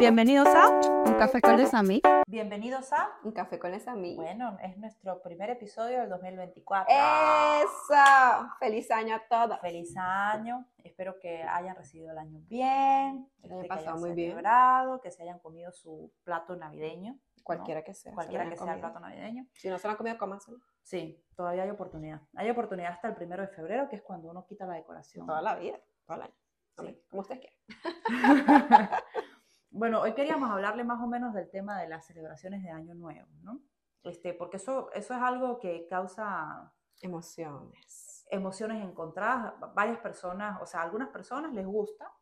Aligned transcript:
Bienvenidos 0.00 0.48
a 0.48 0.80
Un 1.04 1.12
café 1.18 1.42
con 1.42 1.58
les 1.58 1.74
amigos. 1.74 2.10
Bienvenidos 2.26 2.90
a 2.94 3.10
Un 3.22 3.32
café 3.32 3.58
con 3.58 3.70
les 3.70 3.86
amigos. 3.86 4.24
Bueno, 4.24 4.56
es 4.62 4.78
nuestro 4.78 5.20
primer 5.20 5.50
episodio 5.50 6.00
del 6.00 6.08
2024. 6.08 6.86
¡Eso! 6.88 8.48
¡Feliz 8.58 8.90
año 8.90 9.16
a 9.16 9.22
todos! 9.28 9.60
Feliz 9.60 9.94
año. 9.98 10.64
Espero 10.82 11.18
que 11.20 11.42
hayan 11.42 11.76
recibido 11.76 12.12
el 12.12 12.16
año 12.16 12.40
bien. 12.48 13.28
El 13.42 13.52
año 13.52 13.60
este, 13.60 13.62
que 13.62 13.68
pasado 13.68 13.90
hayan 13.90 14.00
muy 14.00 14.12
bien. 14.12 14.30
celebrado, 14.30 15.02
que 15.02 15.10
se 15.10 15.22
hayan 15.22 15.38
comido 15.38 15.70
su 15.70 16.10
plato 16.24 16.56
navideño. 16.56 17.12
¿no? 17.12 17.42
Cualquiera 17.44 17.84
que 17.84 17.92
sea. 17.92 18.12
se 18.12 18.14
Cualquiera 18.14 18.48
que 18.48 18.56
sea 18.56 18.72
el 18.72 18.80
plato 18.80 19.00
navideño. 19.00 19.48
Si 19.52 19.68
no 19.68 19.76
se 19.76 19.86
lo 19.86 19.90
han 19.90 19.96
comido, 19.98 20.16
cómanselo. 20.16 20.60
Sí, 20.82 21.22
todavía 21.36 21.64
hay 21.64 21.70
oportunidad. 21.70 22.22
Hay 22.36 22.48
oportunidad 22.48 22.92
hasta 22.92 23.08
el 23.08 23.16
primero 23.16 23.42
de 23.42 23.48
febrero, 23.48 23.86
que 23.90 23.96
es 23.96 24.02
cuando 24.02 24.30
uno 24.30 24.46
quita 24.46 24.64
la 24.64 24.76
decoración. 24.76 25.26
Toda 25.26 25.42
la 25.42 25.56
vida, 25.56 25.78
todo 26.06 26.16
el 26.16 26.22
año. 26.22 26.34
Sí. 26.78 27.04
Como 27.10 27.20
ustedes 27.20 27.40
quieran. 27.42 27.60
bueno, 29.80 30.02
hoy 30.02 30.12
queríamos 30.12 30.50
hablarle 30.50 30.84
más 30.84 31.00
o 31.02 31.06
menos 31.06 31.32
del 31.32 31.48
tema 31.48 31.80
de 31.80 31.88
las 31.88 32.04
celebraciones 32.06 32.62
de 32.62 32.68
Año 32.70 32.92
Nuevo, 32.94 33.30
¿no? 33.42 33.60
Este, 34.02 34.34
porque 34.34 34.58
eso, 34.58 34.90
eso 34.92 35.14
es 35.14 35.20
algo 35.22 35.58
que 35.58 35.86
causa 35.88 36.70
Emociones. 37.00 38.26
emociones 38.30 38.84
encontradas. 38.84 39.54
Varias 39.74 39.96
personas, 39.98 40.60
o 40.60 40.66
sea, 40.66 40.80
a 40.80 40.82
algunas 40.84 41.08
personas 41.08 41.54
les 41.54 41.64
gusta 41.66 42.12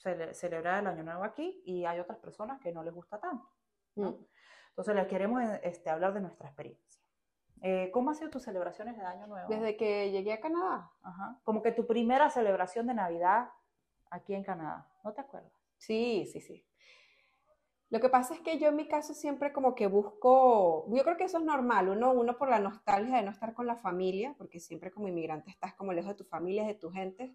cele- 0.00 0.32
celebrar 0.34 0.78
el 0.78 0.86
Año 0.86 1.02
Nuevo 1.02 1.24
aquí 1.24 1.60
y 1.64 1.84
hay 1.84 1.98
otras 1.98 2.18
personas 2.18 2.60
que 2.60 2.70
no 2.72 2.84
les 2.84 2.94
gusta 2.94 3.18
tanto. 3.18 3.48
¿no? 3.96 4.10
Mm. 4.12 4.26
Entonces, 4.68 4.94
les 4.94 5.06
queremos 5.08 5.42
este, 5.64 5.90
hablar 5.90 6.14
de 6.14 6.20
nuestra 6.20 6.46
experiencia. 6.46 7.02
Eh, 7.60 7.90
¿Cómo 7.92 8.10
han 8.10 8.16
sido 8.16 8.30
tus 8.30 8.44
celebraciones 8.44 8.96
de 8.96 9.04
Año 9.04 9.26
Nuevo? 9.26 9.48
Desde 9.48 9.76
que 9.76 10.12
llegué 10.12 10.32
a 10.32 10.40
Canadá. 10.40 10.92
Ajá. 11.02 11.40
Como 11.42 11.60
que 11.60 11.72
tu 11.72 11.86
primera 11.88 12.30
celebración 12.30 12.86
de 12.86 12.94
Navidad 12.94 13.50
aquí 14.10 14.32
en 14.34 14.44
Canadá. 14.44 14.88
¿No 15.02 15.12
te 15.12 15.20
acuerdas? 15.22 15.52
Sí, 15.76 16.24
sí, 16.32 16.40
sí. 16.40 16.64
Lo 17.90 17.98
que 17.98 18.08
pasa 18.08 18.34
es 18.34 18.40
que 18.40 18.56
yo 18.58 18.68
en 18.68 18.76
mi 18.76 18.86
caso 18.86 19.14
siempre 19.14 19.52
como 19.52 19.74
que 19.74 19.88
busco, 19.88 20.86
yo 20.88 21.02
creo 21.02 21.16
que 21.16 21.24
eso 21.24 21.38
es 21.38 21.44
normal, 21.44 21.88
uno, 21.88 22.12
uno 22.12 22.38
por 22.38 22.48
la 22.48 22.60
nostalgia 22.60 23.16
de 23.16 23.22
no 23.22 23.32
estar 23.32 23.52
con 23.52 23.66
la 23.66 23.74
familia, 23.74 24.34
porque 24.38 24.60
siempre 24.60 24.92
como 24.92 25.08
inmigrante 25.08 25.50
estás 25.50 25.74
como 25.74 25.92
lejos 25.92 26.10
de 26.10 26.14
tu 26.14 26.24
familia, 26.24 26.64
de 26.64 26.74
tu 26.74 26.92
gente, 26.92 27.34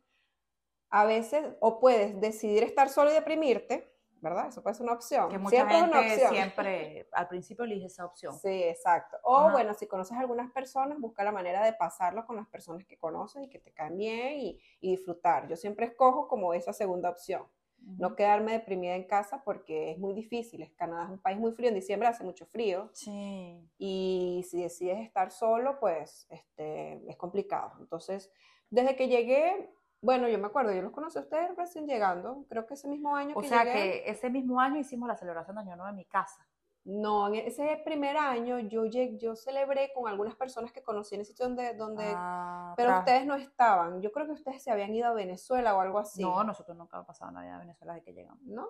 a 0.89 1.03
veces, 1.03 1.45
o 1.59 1.81
puedes 1.81 2.22
decidir 2.22 2.64
estar 2.64 2.88
solo 2.88 3.12
y 3.12 3.14
deprimirte, 3.14 3.94
¿verdad? 4.22 4.47
Eso 4.47 4.64
puede 4.64 4.75
ser 4.75 4.86
una 4.86 4.94
opción. 4.94 5.28
Que 5.28 5.38
mucha 5.38 5.58
siempre 5.58 5.78
es 5.78 5.84
una 5.84 5.97
gente 5.97 6.14
opción. 6.14 6.34
siempre 6.34 7.09
al 7.12 7.28
principio 7.28 7.66
elige 7.66 7.88
esa 7.88 8.06
opción. 8.06 8.34
Sí, 8.40 8.64
exacto. 8.64 9.17
O 9.23 9.38
Ajá. 9.38 9.52
bueno, 9.52 9.73
si 9.73 9.88
conoces 9.88 10.16
a 10.16 10.22
algunas 10.22 10.50
personas, 10.53 10.97
busca 11.02 11.25
la 11.25 11.34
manera 11.34 11.66
de 11.66 11.73
pasarlo 11.73 12.25
con 12.25 12.38
las 12.38 12.47
personas 12.47 12.86
que 12.86 12.97
conoces 12.97 13.44
y 13.44 13.50
que 13.50 13.59
te 13.59 13.73
caen 13.73 13.97
bien 13.97 14.40
y, 14.40 14.59
y 14.80 14.92
disfrutar. 14.92 15.50
Yo 15.50 15.58
siempre 15.58 15.88
escojo 15.88 16.30
como 16.30 16.53
esa 16.53 16.72
segunda 16.72 17.09
opción. 17.09 17.45
No 17.86 18.16
quedarme 18.16 18.53
deprimida 18.53 18.95
en 18.95 19.03
casa 19.05 19.44
porque 19.44 19.91
es 19.91 20.00
muy 20.00 20.14
difícil. 20.14 20.73
Canadá 20.75 21.03
es 21.05 21.09
un 21.11 21.19
país 21.19 21.38
muy 21.38 21.52
frío, 21.52 21.69
en 21.69 21.75
diciembre 21.75 22.08
hace 22.09 22.23
mucho 22.23 22.45
frío 22.47 22.89
Sí. 22.94 23.69
y 23.78 24.44
si 24.50 24.61
decides 24.64 25.00
estar 25.00 25.31
solo, 25.31 25.80
pues 25.80 26.28
este, 26.31 27.08
es 27.09 27.16
complicado. 27.16 27.73
Entonces, 27.80 28.31
desde 28.72 28.95
que 28.95 29.08
llegué, 29.08 29.72
bueno, 30.02 30.28
yo 30.28 30.38
me 30.39 30.47
acuerdo, 30.47 30.73
yo 30.73 30.81
los 30.81 30.91
conocí 30.91 31.17
a 31.17 31.22
ustedes 31.22 31.56
recién 31.56 31.86
llegando, 31.88 32.45
creo 32.50 32.66
que 32.66 32.73
ese 32.73 32.88
mismo 32.88 33.16
año 33.16 33.36
O 33.36 33.41
que 33.41 33.47
sea 33.47 33.63
llegué. 33.63 33.73
que 34.03 34.09
ese 34.09 34.30
mismo 34.30 34.59
año 34.59 34.80
hicimos 34.80 35.08
la 35.08 35.16
celebración 35.16 35.56
de 35.56 35.61
Año 35.61 35.75
Nuevo 35.75 35.89
en 35.89 35.95
mi 35.95 36.06
casa. 36.06 36.47
No, 36.86 37.28
en 37.28 37.36
ese 37.36 37.81
primer 37.83 38.16
año 38.16 38.59
yo, 38.59 38.86
yo 38.86 39.36
celebré 39.36 39.91
con 39.94 40.08
algunas 40.08 40.36
personas 40.36 40.72
que 40.72 40.83
conocí 40.83 41.16
en 41.16 41.22
el 41.22 41.25
sitio 41.25 41.45
donde, 41.47 41.73
donde 41.73 42.14
Ah, 42.16 42.73
pero 42.78 43.00
ustedes 43.00 43.25
no 43.25 43.33
estaban. 43.36 44.02
Yo 44.03 44.11
creo 44.11 44.28
que 44.28 44.33
ustedes 44.33 44.61
se 44.61 44.69
habían 44.69 44.94
ido 44.94 45.08
a 45.08 45.13
Venezuela 45.13 45.75
o 45.75 45.81
algo 45.81 45.97
así. 45.97 46.22
No, 46.22 46.44
nosotros 46.44 46.78
nunca 46.78 46.97
hemos 46.97 47.08
pasado 47.08 47.31
Navidad 47.31 47.56
en 47.56 47.59
Venezuela 47.61 47.94
desde 47.94 48.06
que 48.06 48.13
llegamos. 48.13 48.44
¿No? 48.44 48.67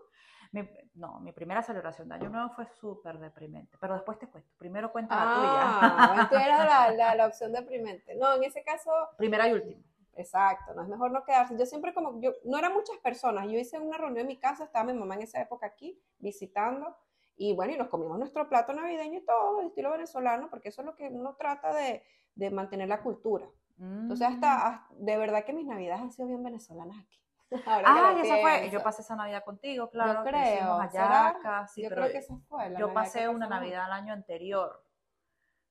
Mi- 0.54 0.70
no, 0.94 1.20
mi 1.20 1.34
primera 1.34 1.62
celebración 1.62 2.08
de 2.08 2.16
Año 2.16 2.30
Nuevo 2.30 2.50
fue 2.52 2.66
súper 2.68 3.20
deprimente. 3.20 3.78
Pero 3.82 3.96
después 3.96 4.18
te 4.18 4.28
cuento. 4.30 4.50
Primero 4.58 4.94
cuenta 4.94 5.14
la 5.16 5.22
Ah, 5.36 6.06
tuya. 6.16 6.30
tú 6.30 6.36
eras 6.38 6.66
la, 6.66 6.92
la, 6.96 7.16
la 7.16 7.26
opción 7.28 7.52
deprimente. 7.52 8.16
No, 8.16 8.34
en 8.36 8.46
ese 8.46 8.64
caso, 8.64 8.92
Primera 9.18 9.50
y 9.50 9.54
última. 9.54 9.82
exacto, 10.16 10.74
no 10.74 10.84
es 10.84 10.88
mejor 10.88 11.12
no 11.12 11.26
quedarse. 11.26 11.58
Yo 11.58 11.66
siempre 11.66 11.94
como, 11.94 12.22
yo, 12.22 12.32
no 12.46 12.58
eran 12.58 12.72
muchas 12.72 12.96
personas. 13.00 13.46
Yo 13.48 13.58
hice 13.60 13.78
una 13.78 13.98
reunión 13.98 14.20
en 14.22 14.28
mi 14.28 14.38
casa, 14.38 14.64
estaba 14.64 14.86
mi 14.86 14.98
mamá 14.98 15.16
en 15.16 15.24
esa 15.24 15.42
época 15.42 15.66
aquí, 15.66 16.00
visitando. 16.20 16.96
Y 17.38 17.54
bueno, 17.54 17.74
y 17.74 17.78
nos 17.78 17.90
comimos 17.90 18.18
nuestro 18.18 18.48
plato 18.48 18.72
navideño 18.74 19.20
y 19.20 19.26
todo, 19.26 19.60
de 19.60 19.68
estilo 19.68 19.92
venezolano, 19.92 20.50
porque 20.50 20.70
eso 20.70 20.82
es 20.82 20.86
lo 20.86 20.96
que 20.96 21.08
uno 21.10 21.36
trata 21.36 21.74
de, 21.74 22.04
de 22.36 22.50
mantener 22.50 22.88
la 22.88 23.02
cultura. 23.02 23.46
Entonces, 23.78 24.30
Mm. 24.30 24.34
hasta, 24.34 24.68
hasta- 24.68 24.88
de 24.96 25.18
verdad 25.18 25.44
que 25.44 25.52
mis 25.54 25.66
navidades 25.66 26.02
han 26.02 26.12
sido 26.12 26.28
bien 26.30 26.42
venezolanas 26.44 26.98
aquí. 26.98 27.22
Ahora 27.68 27.84
que 27.84 27.86
Ah, 27.86 28.14
y 28.18 28.22
esa 28.28 28.38
fue. 28.38 28.70
Yo 28.72 28.82
pasé 28.82 29.02
esa 29.02 29.16
Navidad 29.18 29.44
contigo, 29.44 29.90
claro. 29.90 30.24
que 30.24 30.30
creo, 30.30 30.78
hallacas, 30.78 31.74
sí, 31.74 31.84
yo 31.84 31.90
pero 31.90 32.02
creo 32.04 32.12
que 32.14 32.18
esa 32.20 32.38
fue. 32.48 32.70
la 32.70 32.80
yo 32.80 32.88
que 32.88 32.94
pasé 32.94 33.28
una. 33.30 33.48
Navidad 33.48 33.86
el 33.88 33.92
año 33.92 34.14
anterior. 34.14 34.82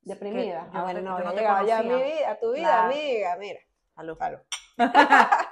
Deprimida. 0.02 0.64
que 0.70 0.76
Ah, 0.76 0.80
yo 0.80 0.82
bueno, 0.82 1.00
no, 1.00 1.24
yo 1.24 1.34
te 1.34 1.42
ya 1.66 1.78
a 1.78 1.82
mi 1.82 1.88
vida, 1.94 2.30
a 2.30 2.38
tu 2.38 2.52
vida, 2.52 2.84
amiga, 2.84 3.36
mira. 3.38 3.60
Salud. 3.94 4.18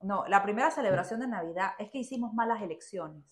No, 0.00 0.26
la 0.26 0.42
primera 0.42 0.70
celebración 0.70 1.20
de 1.20 1.26
Navidad 1.28 1.72
es 1.78 1.90
que 1.90 1.96
hicimos 1.98 2.34
malas 2.34 2.60
elecciones. 2.60 3.24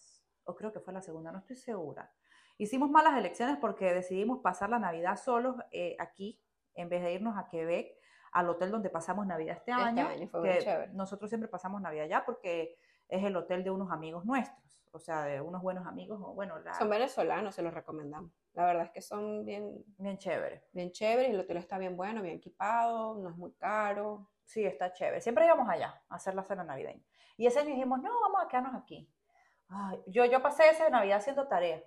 O 0.45 0.55
creo 0.55 0.73
que 0.73 0.81
fue 0.81 0.93
la 0.93 1.01
segunda, 1.03 1.31
no 1.33 1.39
estoy 1.39 1.57
segura. 1.57 2.13
Hicimos 2.59 2.91
malas 2.91 3.17
elecciones 3.17 3.57
porque 3.59 3.93
decidimos 3.95 4.41
pasar 4.41 4.71
la 4.71 4.79
Navidad 4.79 5.17
solos 5.17 5.57
eh, 5.71 5.97
aquí, 5.99 6.41
en 6.75 6.89
vez 6.89 7.03
de 7.03 7.15
irnos 7.15 7.37
a 7.39 7.47
Quebec, 7.49 7.97
al 8.33 8.49
hotel 8.49 8.71
donde 8.71 8.91
pasamos 8.91 9.27
Navidad 9.27 9.57
este 9.57 9.71
Este 9.73 9.83
año. 9.83 10.07
año, 10.09 10.29
fue 10.29 10.41
muy 10.41 10.51
que 10.51 10.59
chévere. 10.61 10.93
nosotros 10.95 11.31
siempre 11.31 11.49
pasamos 11.49 11.81
Navidad 11.81 12.05
allá 12.05 12.25
porque 12.25 12.77
es 13.09 13.23
el 13.25 13.37
hotel 13.37 13.63
de 13.63 13.71
unos 13.71 13.91
amigos 13.91 14.25
nuestros, 14.25 14.83
o 14.91 14.99
sea, 14.99 15.25
de 15.25 15.41
unos 15.41 15.61
buenos 15.63 15.87
amigos, 15.87 16.19
o 16.23 16.35
bueno, 16.35 16.59
la- 16.61 16.75
Son 16.75 16.89
venezolanos, 16.89 17.55
se 17.55 17.63
los 17.63 17.75
recomendamos. 17.75 18.31
La 18.55 18.65
verdad 18.67 18.85
es 18.85 18.91
que 18.91 19.03
son 19.03 19.45
bien, 19.45 19.85
bien 19.99 20.19
chévere. 20.19 20.65
bien 20.73 20.91
chéveres, 20.93 21.31
el 21.33 21.41
hotel 21.41 21.57
está 21.59 21.79
bien 21.79 21.97
bueno, 21.97 22.23
bien 22.23 22.37
equipado, 22.37 23.17
no 23.19 23.29
es 23.31 23.37
muy 23.37 23.53
caro. 23.53 24.29
Sí, 24.45 24.65
está 24.65 24.93
chévere. 24.93 25.21
Siempre 25.21 25.45
íbamos 25.47 25.69
allá 25.69 26.03
a 26.09 26.15
hacer 26.17 26.35
la 26.35 26.43
cena 26.43 26.65
navideña. 26.65 27.03
Y 27.37 27.47
ese 27.47 27.61
año 27.61 27.71
dijimos, 27.71 28.01
no, 28.03 28.21
vamos 28.21 28.43
a 28.45 28.49
quedarnos 28.49 28.75
aquí. 28.75 29.11
Ay, 29.75 30.03
yo, 30.07 30.25
yo 30.27 30.43
pasé 30.43 30.69
esa 30.71 30.89
Navidad 30.91 31.19
haciendo 31.19 31.49
tarea. 31.49 31.83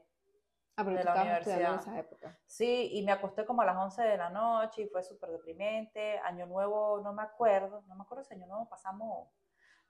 Ah, 0.78 0.84
pero 0.84 0.97
De 0.97 1.03
tú 1.03 1.06
la 1.06 1.13
estudiando 1.13 1.22
en 1.22 1.47
universidad. 1.47 1.75
esa 1.81 2.00
época. 2.00 2.40
Sí, 2.46 2.90
y 2.94 3.03
me 3.06 3.12
acosté 3.13 3.46
como 3.46 3.62
a 3.62 3.66
las 3.66 3.78
11 3.78 4.01
de 4.03 4.18
la 4.18 4.29
noche 4.29 4.81
y 4.84 4.88
fue 4.90 5.03
súper 5.03 5.29
deprimente. 5.31 6.19
Año 6.19 6.45
Nuevo, 6.47 7.00
no 7.01 7.13
me 7.13 7.24
acuerdo, 7.24 7.84
no 7.88 7.95
me 7.95 8.01
acuerdo 8.03 8.24
si 8.25 8.34
Año 8.34 8.47
Nuevo 8.47 8.68
pasamos 8.68 9.29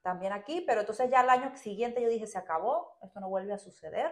también 0.01 0.33
aquí, 0.33 0.61
pero 0.67 0.81
entonces 0.81 1.09
ya 1.09 1.21
el 1.21 1.29
año 1.29 1.55
siguiente 1.57 2.01
yo 2.01 2.07
dije, 2.09 2.27
se 2.27 2.37
acabó, 2.37 2.99
esto 3.01 3.19
no 3.19 3.29
vuelve 3.29 3.53
a 3.53 3.57
suceder. 3.57 4.11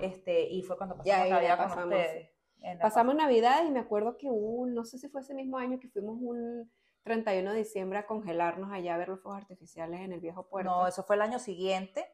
Este, 0.00 0.42
y 0.48 0.62
fue 0.62 0.76
cuando 0.76 0.96
pasamos 0.96 1.06
ya 1.28 1.28
Navidad 1.34 1.56
con 1.58 1.68
pasamos. 1.68 1.84
ustedes. 1.94 2.30
la 2.62 2.78
Pasamos 2.80 3.14
Navidades 3.14 3.68
y 3.68 3.70
me 3.70 3.80
acuerdo 3.80 4.16
que 4.18 4.28
un- 4.28 4.74
no 4.74 4.84
sé 4.84 4.98
si 4.98 5.08
fue 5.08 5.20
ese 5.20 5.34
mismo 5.34 5.58
año 5.58 5.78
que 5.78 5.88
fuimos 5.88 6.16
un 6.20 6.72
31 7.02 7.50
de 7.52 7.58
diciembre 7.58 7.98
a 7.98 8.06
congelarnos 8.06 8.70
allá 8.72 8.94
a 8.94 8.98
ver 8.98 9.08
los 9.08 9.20
fuegos 9.20 9.40
artificiales 9.40 10.00
en 10.00 10.12
el 10.12 10.20
viejo 10.20 10.48
puerto. 10.48 10.70
No, 10.70 10.86
eso 10.86 11.02
fue 11.02 11.16
el 11.16 11.22
año 11.22 11.38
siguiente 11.38 12.06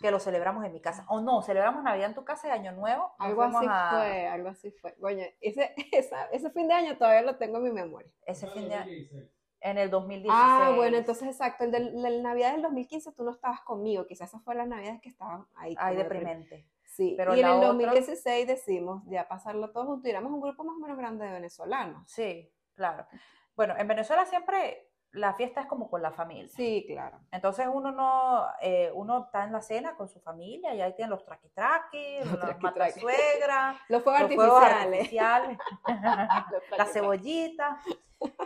que 0.00 0.10
lo 0.10 0.20
celebramos 0.20 0.64
en 0.64 0.72
mi 0.72 0.80
casa. 0.80 1.04
O 1.08 1.20
no, 1.20 1.42
celebramos 1.42 1.82
Navidad 1.82 2.08
en 2.10 2.14
tu 2.14 2.24
casa 2.24 2.48
y 2.48 2.50
Año 2.52 2.72
Nuevo. 2.72 3.12
Algo 3.18 3.42
así 3.42 3.66
a- 3.68 3.90
fue, 3.90 4.26
algo 4.28 4.48
así 4.48 4.70
fue. 4.70 4.94
Coño, 4.96 5.24
ese, 5.40 5.74
esa- 5.92 6.26
ese 6.26 6.50
fin 6.50 6.68
de 6.68 6.74
año 6.74 6.96
todavía 6.96 7.22
lo 7.22 7.36
tengo 7.36 7.58
en 7.58 7.64
mi 7.64 7.72
memoria. 7.72 8.10
Ese 8.24 8.46
fin 8.48 8.68
de 8.68 9.08
en 9.60 9.78
el 9.78 9.90
2016. 9.90 10.32
Ah, 10.32 10.72
bueno, 10.76 10.96
entonces 10.96 11.26
exacto, 11.26 11.64
el 11.64 11.72
del, 11.72 12.00
la 12.00 12.10
Navidad 12.10 12.52
del 12.52 12.62
2015 12.62 13.12
tú 13.12 13.24
no 13.24 13.32
estabas 13.32 13.62
conmigo, 13.62 14.06
quizás 14.06 14.28
esa 14.28 14.38
fue 14.38 14.54
la 14.54 14.64
Navidad 14.66 15.00
que 15.02 15.08
estaban 15.08 15.44
ahí. 15.56 15.74
Ay, 15.78 15.96
deprimente. 15.96 16.68
Sí, 16.84 17.14
Pero 17.16 17.34
y 17.34 17.40
en 17.40 17.46
el 17.46 17.52
otra- 17.54 17.68
2016 17.68 18.46
decimos 18.46 19.02
ya 19.06 19.26
pasarlo 19.26 19.72
todo 19.72 19.86
junto 19.86 20.06
y 20.06 20.10
éramos 20.12 20.30
un 20.32 20.40
grupo 20.40 20.62
más 20.62 20.76
o 20.76 20.78
menos 20.78 20.96
grande 20.96 21.26
de 21.26 21.32
venezolanos. 21.32 22.08
Sí, 22.08 22.50
claro. 22.74 23.06
Bueno, 23.56 23.74
en 23.76 23.88
Venezuela 23.88 24.24
siempre 24.26 24.90
la 25.12 25.32
fiesta 25.32 25.62
es 25.62 25.66
como 25.66 25.88
con 25.88 26.02
la 26.02 26.12
familia. 26.12 26.52
Sí, 26.54 26.84
claro. 26.86 27.18
Entonces 27.32 27.66
uno 27.72 27.90
no, 27.90 28.46
eh, 28.60 28.90
uno 28.94 29.24
está 29.24 29.44
en 29.44 29.52
la 29.52 29.62
cena 29.62 29.96
con 29.96 30.08
su 30.08 30.20
familia 30.20 30.74
y 30.74 30.82
ahí 30.82 30.94
tienen 30.94 31.10
los 31.10 31.24
traqui 31.24 31.48
traqui, 31.54 32.18
Los 32.18 32.32
los 32.32 32.40
traqui-traqui. 32.40 32.62
matasuegras, 32.62 33.76
Los 33.88 34.02
fuegos 34.02 34.20
los 34.22 34.30
artificiales. 34.30 34.94
artificiales, 34.94 35.58
la 35.88 36.28
traqui-traqui. 36.28 36.92
cebollita, 36.92 37.78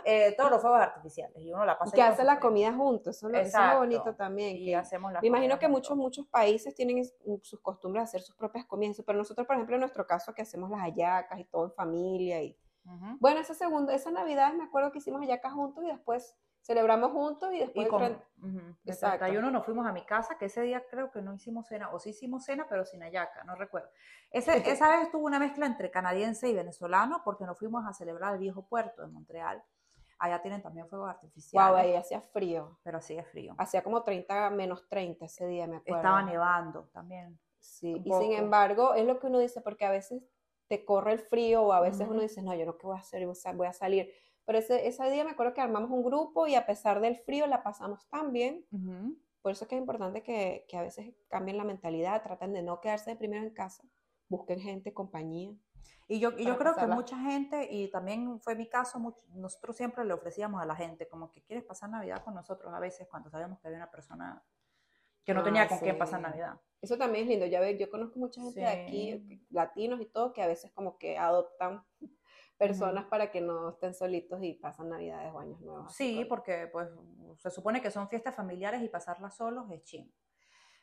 eh, 0.05 0.33
todos 0.37 0.49
los 0.51 0.61
fuegos 0.61 0.79
artificiales. 0.79 1.37
Y 1.39 1.51
uno 1.51 1.65
la 1.65 1.77
pasa 1.77 1.89
Y 1.93 1.95
que 1.95 2.03
hace 2.03 2.23
la 2.23 2.39
comida 2.39 2.71
juntos, 2.71 3.17
eso, 3.17 3.29
es 3.33 3.53
lo- 3.53 3.77
bonito 3.79 4.15
también. 4.15 4.55
Y 4.55 4.65
que- 4.67 4.75
hacemos 4.77 5.11
la 5.11 5.19
me 5.19 5.27
imagino 5.27 5.59
que 5.59 5.67
muchos, 5.67 5.97
muchos 5.97 6.25
países 6.27 6.73
tienen 6.73 7.03
sus 7.41 7.59
costumbres 7.59 8.03
de 8.03 8.05
hacer 8.05 8.21
sus 8.21 8.35
propias 8.35 8.65
comidas, 8.65 9.01
pero 9.05 9.17
nosotros, 9.17 9.45
por 9.45 9.57
ejemplo, 9.57 9.75
en 9.75 9.81
nuestro 9.81 10.07
caso, 10.07 10.33
que 10.33 10.43
hacemos 10.43 10.69
las 10.69 10.79
hallacas 10.81 11.37
y 11.37 11.43
todo 11.45 11.65
en 11.65 11.73
familia. 11.73 12.41
y 12.41 12.55
Ujú. 12.85 13.17
Bueno, 13.19 13.39
esa 13.39 13.53
segunda, 13.53 13.93
esa 13.93 14.11
Navidad 14.11 14.53
me 14.53 14.63
acuerdo 14.63 14.91
que 14.91 14.99
hicimos 14.99 15.21
hallacas 15.21 15.53
juntos 15.53 15.83
y 15.83 15.87
después 15.87 16.35
celebramos 16.61 17.11
juntos 17.11 17.51
y 17.53 17.59
después 17.59 17.75
Y 17.75 17.81
el 17.85 17.89
con, 17.89 18.01
tren- 18.03 18.23
ujú, 18.37 18.57
el 18.59 18.75
Exacto. 18.93 19.17
31 19.19 19.51
nos 19.51 19.65
fuimos 19.65 19.85
a 19.87 19.91
mi 19.91 20.05
casa, 20.05 20.37
que 20.37 20.45
ese 20.45 20.61
día 20.61 20.83
creo 20.89 21.11
que 21.11 21.21
no 21.21 21.33
hicimos 21.33 21.67
cena, 21.67 21.89
o 21.91 21.99
sí 21.99 22.09
hicimos 22.11 22.45
cena, 22.45 22.67
pero 22.69 22.85
sin 22.85 23.01
ayaca, 23.03 23.43
no 23.43 23.55
recuerdo. 23.55 23.89
Ese, 24.29 24.69
esa 24.69 24.89
vez 24.97 25.11
tuvo 25.11 25.25
una 25.25 25.39
mezcla 25.39 25.65
entre 25.65 25.89
canadiense 25.91 26.49
y 26.49 26.53
venezolano, 26.53 27.21
porque 27.23 27.45
nos 27.45 27.57
fuimos 27.57 27.85
a 27.87 27.93
celebrar 27.93 28.33
el 28.33 28.39
viejo 28.39 28.67
puerto 28.67 29.01
de 29.01 29.07
Montreal. 29.07 29.63
Allá 30.19 30.39
tienen 30.43 30.61
también 30.61 30.87
fuegos 30.87 31.09
artificiales, 31.09 31.67
Wow, 31.71 31.77
ahí 31.79 31.95
hacía 31.95 32.21
frío. 32.21 32.77
pero 32.83 33.01
sigue 33.01 33.23
frío. 33.23 33.55
Hacía 33.57 33.81
como 33.83 34.03
30, 34.03 34.51
menos 34.51 34.87
30 34.87 35.25
ese 35.25 35.47
día, 35.47 35.65
me 35.65 35.77
acuerdo. 35.77 35.97
Estaba 35.97 36.21
nevando 36.21 36.89
también. 36.93 37.39
Sí, 37.59 37.99
y 38.05 38.11
sin 38.13 38.33
embargo, 38.33 38.93
es 38.93 39.05
lo 39.05 39.19
que 39.19 39.25
uno 39.27 39.39
dice, 39.39 39.61
porque 39.61 39.83
a 39.85 39.89
veces 39.89 40.23
te 40.71 40.85
corre 40.85 41.11
el 41.11 41.19
frío 41.19 41.63
o 41.63 41.73
a 41.73 41.81
veces 41.81 42.03
Ujú. 42.03 42.11
uno 42.13 42.21
dice, 42.21 42.41
no, 42.41 42.53
yo 42.55 42.65
no, 42.65 42.77
¿qué 42.77 42.87
voy 42.87 42.95
a 42.95 43.01
hacer? 43.01 43.25
Voy 43.27 43.35
a- 43.43 43.51
voy 43.51 43.67
a 43.67 43.73
salir. 43.73 44.09
Pero 44.45 44.57
ese, 44.57 44.87
ese 44.87 45.11
día 45.11 45.25
me 45.25 45.31
acuerdo 45.31 45.53
que 45.53 45.59
armamos 45.59 45.91
un 45.91 46.01
grupo 46.01 46.47
y 46.47 46.55
a 46.55 46.65
pesar 46.65 47.01
del 47.01 47.17
frío 47.17 47.45
la 47.45 47.61
pasamos 47.61 48.07
tan 48.07 48.31
bien. 48.31 48.65
Ujú. 48.71 49.17
Por 49.41 49.51
eso 49.51 49.65
es 49.65 49.67
que 49.69 49.75
es 49.75 49.81
importante 49.81 50.23
que, 50.23 50.65
que 50.69 50.77
a 50.77 50.81
veces 50.81 51.13
cambien 51.27 51.57
la 51.57 51.65
mentalidad, 51.65 52.23
traten 52.23 52.53
de 52.53 52.63
no 52.63 52.79
quedarse 52.79 53.17
primero 53.17 53.43
en 53.43 53.49
casa, 53.53 53.83
busquen 54.29 54.61
gente, 54.61 54.93
compañía. 54.93 55.53
Y 56.07 56.19
yo, 56.21 56.29
y 56.37 56.45
yo 56.45 56.57
creo 56.57 56.73
que 56.75 56.87
mucha 56.95 57.17
gente, 57.17 57.67
y 57.69 57.89
también 57.89 58.39
fue 58.39 58.55
mi 58.55 58.69
caso, 58.69 58.97
much- 58.97 59.21
nosotros 59.35 59.75
siempre 59.75 60.05
le 60.05 60.13
ofrecíamos 60.13 60.61
a 60.61 60.65
la 60.65 60.75
gente 60.75 61.09
como 61.09 61.29
que 61.31 61.41
quieres 61.43 61.65
pasar 61.65 61.89
Navidad 61.89 62.23
con 62.23 62.33
nosotros 62.33 62.73
a 62.73 62.79
veces 62.79 63.07
cuando 63.09 63.29
sabemos 63.29 63.59
que 63.59 63.67
había 63.67 63.77
una 63.77 63.91
persona 63.91 64.41
que 65.25 65.33
no 65.33 65.43
tenía 65.43 65.67
con 65.67 65.79
quién 65.79 65.95
sí. 65.95 65.99
pasar 65.99 66.21
Navidad. 66.21 66.55
Eso 66.81 66.97
también 66.97 67.25
es 67.25 67.29
lindo. 67.29 67.45
Ya 67.45 67.59
ve, 67.59 67.77
yo 67.77 67.89
conozco 67.89 68.19
mucha 68.19 68.41
gente 68.41 68.61
de 68.61 68.67
aquí, 68.67 69.45
latinos 69.49 70.01
y 70.01 70.05
todo, 70.05 70.33
que 70.33 70.41
a 70.41 70.47
veces 70.47 70.71
como 70.71 70.97
que 70.97 71.17
adoptan 71.17 71.83
personas 72.57 73.05
para 73.05 73.31
que 73.31 73.41
no 73.41 73.69
estén 73.69 73.93
solitos 73.93 74.41
y 74.43 74.53
pasan 74.53 74.89
Navidades 74.89 75.31
o 75.33 75.39
Años 75.39 75.61
Nuevos. 75.61 75.93
Sí, 75.93 76.25
porque 76.27 76.67
pues 76.71 76.89
se 77.37 77.51
supone 77.51 77.81
que 77.81 77.91
son 77.91 78.09
fiestas 78.09 78.35
familiares 78.35 78.81
y 78.81 78.89
pasarlas 78.89 79.35
solos 79.35 79.69
es 79.71 79.83
ching. 79.83 80.11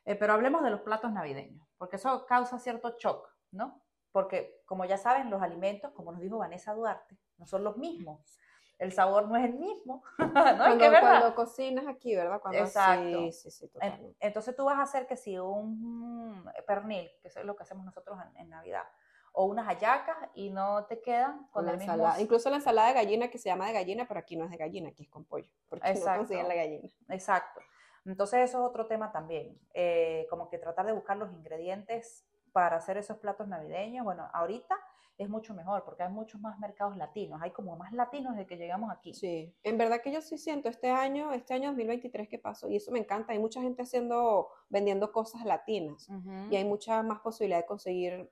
Eh, 0.04 0.14
pero 0.14 0.32
hablemos 0.32 0.62
de 0.62 0.70
los 0.70 0.80
platos 0.80 1.12
navideños, 1.12 1.68
porque 1.76 1.96
eso 1.96 2.24
causa 2.26 2.58
cierto 2.58 2.96
shock, 2.98 3.28
¿no? 3.50 3.82
Porque 4.10 4.62
como 4.64 4.84
ya 4.84 4.96
saben, 4.96 5.30
los 5.30 5.42
alimentos, 5.42 5.92
como 5.92 6.12
nos 6.12 6.20
dijo 6.20 6.38
Vanessa 6.38 6.72
Duarte, 6.74 7.18
no 7.36 7.46
son 7.46 7.62
los 7.62 7.76
mismos. 7.76 8.38
El 8.78 8.92
sabor 8.92 9.28
no 9.28 9.36
es 9.36 9.44
el 9.44 9.54
mismo, 9.54 10.02
¿no? 10.18 10.24
Es 10.26 10.32
cuando, 10.32 10.78
verdad. 10.78 11.00
cuando 11.00 11.34
cocinas 11.34 11.86
aquí, 11.88 12.14
¿verdad? 12.14 12.40
Cuando, 12.40 12.60
Exacto. 12.60 13.18
Sí, 13.18 13.32
sí, 13.32 13.50
sí, 13.50 13.64
En- 13.64 13.70
totalmente. 13.72 14.16
Entonces 14.20 14.54
tú 14.56 14.64
vas 14.64 14.78
a 14.78 14.82
hacer 14.82 15.06
que 15.06 15.16
si 15.16 15.38
un 15.38 16.48
pernil, 16.66 17.10
que 17.20 17.28
eso 17.28 17.40
es 17.40 17.46
lo 17.46 17.56
que 17.56 17.64
hacemos 17.64 17.84
nosotros 17.84 18.18
en, 18.30 18.36
en 18.42 18.48
Navidad, 18.50 18.84
o 19.32 19.44
unas 19.44 19.66
hallacas 19.66 20.16
y 20.34 20.50
no 20.50 20.84
te 20.86 21.00
quedan 21.00 21.46
con 21.52 21.64
Una 21.64 21.72
el 21.72 21.78
mismo... 21.78 21.92
ensalada. 21.92 22.20
Incluso 22.20 22.50
la 22.50 22.56
ensalada 22.56 22.88
de 22.88 22.94
gallina 22.94 23.28
que 23.28 23.38
se 23.38 23.48
llama 23.48 23.66
de 23.66 23.72
gallina, 23.72 24.06
pero 24.08 24.20
aquí 24.20 24.36
no 24.36 24.44
es 24.44 24.50
de 24.50 24.56
gallina, 24.56 24.88
aquí 24.88 25.02
es 25.04 25.08
con 25.08 25.24
pollo. 25.24 25.50
Porque 25.68 25.88
Exacto. 25.88 26.10
no 26.12 26.16
consiguen 26.18 26.48
la 26.48 26.54
gallina. 26.54 26.88
Exacto. 27.10 27.60
Entonces 28.04 28.48
eso 28.48 28.58
es 28.58 28.64
otro 28.70 28.86
tema 28.86 29.12
también, 29.12 29.58
eh, 29.74 30.26
como 30.30 30.48
que 30.48 30.56
tratar 30.58 30.86
de 30.86 30.92
buscar 30.92 31.16
los 31.16 31.30
ingredientes 31.32 32.26
para 32.52 32.76
hacer 32.76 32.96
esos 32.96 33.18
platos 33.18 33.46
navideños. 33.48 34.02
Bueno, 34.04 34.28
ahorita 34.32 34.76
es 35.18 35.28
mucho 35.28 35.52
mejor 35.52 35.84
porque 35.84 36.04
hay 36.04 36.10
muchos 36.12 36.40
más 36.40 36.58
mercados 36.60 36.96
latinos, 36.96 37.40
hay 37.42 37.50
como 37.50 37.76
más 37.76 37.92
latinos 37.92 38.34
desde 38.36 38.46
que 38.46 38.56
llegamos 38.56 38.90
aquí. 38.90 39.12
Sí, 39.12 39.52
en 39.64 39.76
verdad 39.76 40.00
que 40.00 40.12
yo 40.12 40.22
sí 40.22 40.38
siento 40.38 40.68
este 40.68 40.90
año, 40.90 41.32
este 41.32 41.54
año 41.54 41.70
2023 41.70 42.28
que 42.28 42.38
pasó, 42.38 42.68
y 42.68 42.76
eso 42.76 42.92
me 42.92 43.00
encanta, 43.00 43.32
hay 43.32 43.38
mucha 43.40 43.60
gente 43.60 43.82
haciendo, 43.82 44.48
vendiendo 44.68 45.10
cosas 45.12 45.44
latinas, 45.44 46.08
y 46.50 46.56
hay 46.56 46.64
mucha 46.64 47.02
más 47.02 47.18
posibilidad 47.20 47.58
de 47.58 47.66
conseguir, 47.66 48.30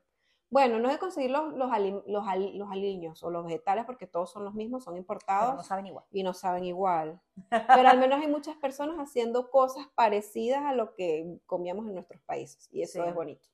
bueno, 0.49 0.79
no 0.79 0.89
de 0.89 0.99
conseguir 0.99 1.33
los, 1.33 1.53
los, 1.55 1.73
ali- 1.73 2.03
los, 2.07 2.27
ali- 2.29 2.57
los 2.57 2.71
aliños 2.71 3.21
o 3.25 3.31
los 3.31 3.45
vegetales, 3.45 3.85
porque 3.85 4.07
todos 4.07 4.31
son 4.31 4.45
los 4.45 4.55
mismos, 4.55 4.85
son 4.85 4.93
Pero 4.95 5.01
importados 5.01 5.57
no 5.57 5.65
saben 5.65 5.87
igual. 5.87 6.05
y 6.13 6.23
no 6.23 6.35
saben 6.35 6.65
igual. 6.65 7.21
Pero 7.85 7.89
al 7.89 7.99
menos 7.99 8.21
hay 8.21 8.29
muchas 8.29 8.57
personas 8.59 8.97
haciendo 8.99 9.51
cosas 9.51 9.89
parecidas 9.97 10.63
a 10.65 10.73
lo 10.73 10.95
que 10.95 11.41
comíamos 11.47 11.85
en 11.89 11.95
nuestros 11.95 12.23
países, 12.23 12.69
y 12.73 12.83
eso 12.83 13.03
Sí. 13.03 13.09
es 13.09 13.15
bonito. 13.15 13.49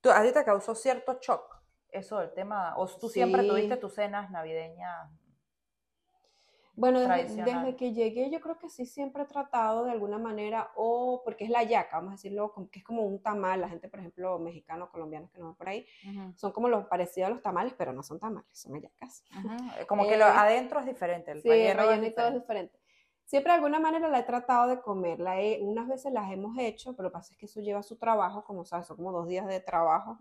Tú- 0.00 0.10
¿A 0.10 0.20
ti 0.24 0.32
te 0.32 0.44
causó 0.44 0.74
cierto 0.74 1.16
shock 1.20 1.56
eso 1.92 2.18
del 2.18 2.32
tema? 2.32 2.74
¿O 2.76 2.86
tú 2.86 3.08
siempre 3.08 3.42
Sí. 3.42 3.48
tuviste 3.48 3.76
tus 3.76 3.94
cenas 3.94 4.30
navideñas? 4.30 5.10
Bueno, 6.74 7.00
desde, 7.00 7.74
que 7.74 7.92
llegué 7.92 8.30
yo 8.30 8.40
creo 8.40 8.56
que 8.56 8.68
sí 8.68 8.86
siempre 8.86 9.24
he 9.24 9.26
tratado 9.26 9.84
de 9.84 9.90
alguna 9.90 10.16
manera, 10.16 10.70
o 10.76 11.22
porque 11.24 11.42
es 11.42 11.50
la 11.50 11.64
yaca, 11.64 11.96
vamos 11.96 12.10
a 12.12 12.14
decirlo, 12.14 12.52
que 12.70 12.78
es 12.78 12.84
como 12.84 13.02
un 13.02 13.20
tamal, 13.20 13.60
la 13.60 13.68
gente, 13.68 13.88
por 13.88 13.98
ejemplo, 13.98 14.38
mexicano, 14.38 14.88
colombianos 14.88 15.28
que 15.32 15.38
nos 15.40 15.48
ven 15.48 15.56
por 15.56 15.68
ahí, 15.68 15.84
son 16.36 16.52
como 16.52 16.68
los 16.68 16.86
parecidos 16.86 17.30
a 17.30 17.32
los 17.32 17.42
tamales, 17.42 17.74
pero 17.76 17.92
no 17.92 18.04
son 18.04 18.20
tamales, 18.20 18.48
son. 18.56 18.76
Ujú. 18.76 18.82
Eh, 18.84 19.86
Como 19.88 20.06
que 20.06 20.16
lo, 20.16 20.26
Eh, 20.26 20.30
adentro 20.32 20.78
es 20.78 20.86
diferente, 20.86 21.32
el 21.32 21.42
Sí, 21.42 21.48
el 21.50 21.76
relleno, 21.76 22.02
es 22.06 22.12
y 22.12 22.14
todo 22.14 22.28
es 22.28 22.34
diferente. 22.34 22.38
diferente. 22.38 22.78
Siempre 23.24 23.50
de 23.52 23.56
alguna 23.56 23.80
manera 23.80 24.08
la 24.08 24.20
he 24.20 24.22
tratado 24.22 24.68
de 24.68 24.80
comer, 24.80 25.18
la 25.18 25.40
he- 25.40 25.60
unas 25.60 25.88
veces 25.88 26.12
las 26.12 26.30
hemos 26.30 26.56
hecho, 26.58 26.92
pero 26.94 27.08
lo 27.08 27.10
que 27.10 27.14
pasa 27.14 27.32
es 27.32 27.38
que 27.38 27.46
eso 27.46 27.60
lleva 27.60 27.82
su 27.82 27.96
trabajo, 27.96 28.44
como 28.44 28.64
sabes, 28.64 28.86
son 28.86 28.96
como 28.98 29.10
dos 29.10 29.26
días 29.26 29.46
de 29.48 29.58
trabajo. 29.60 30.16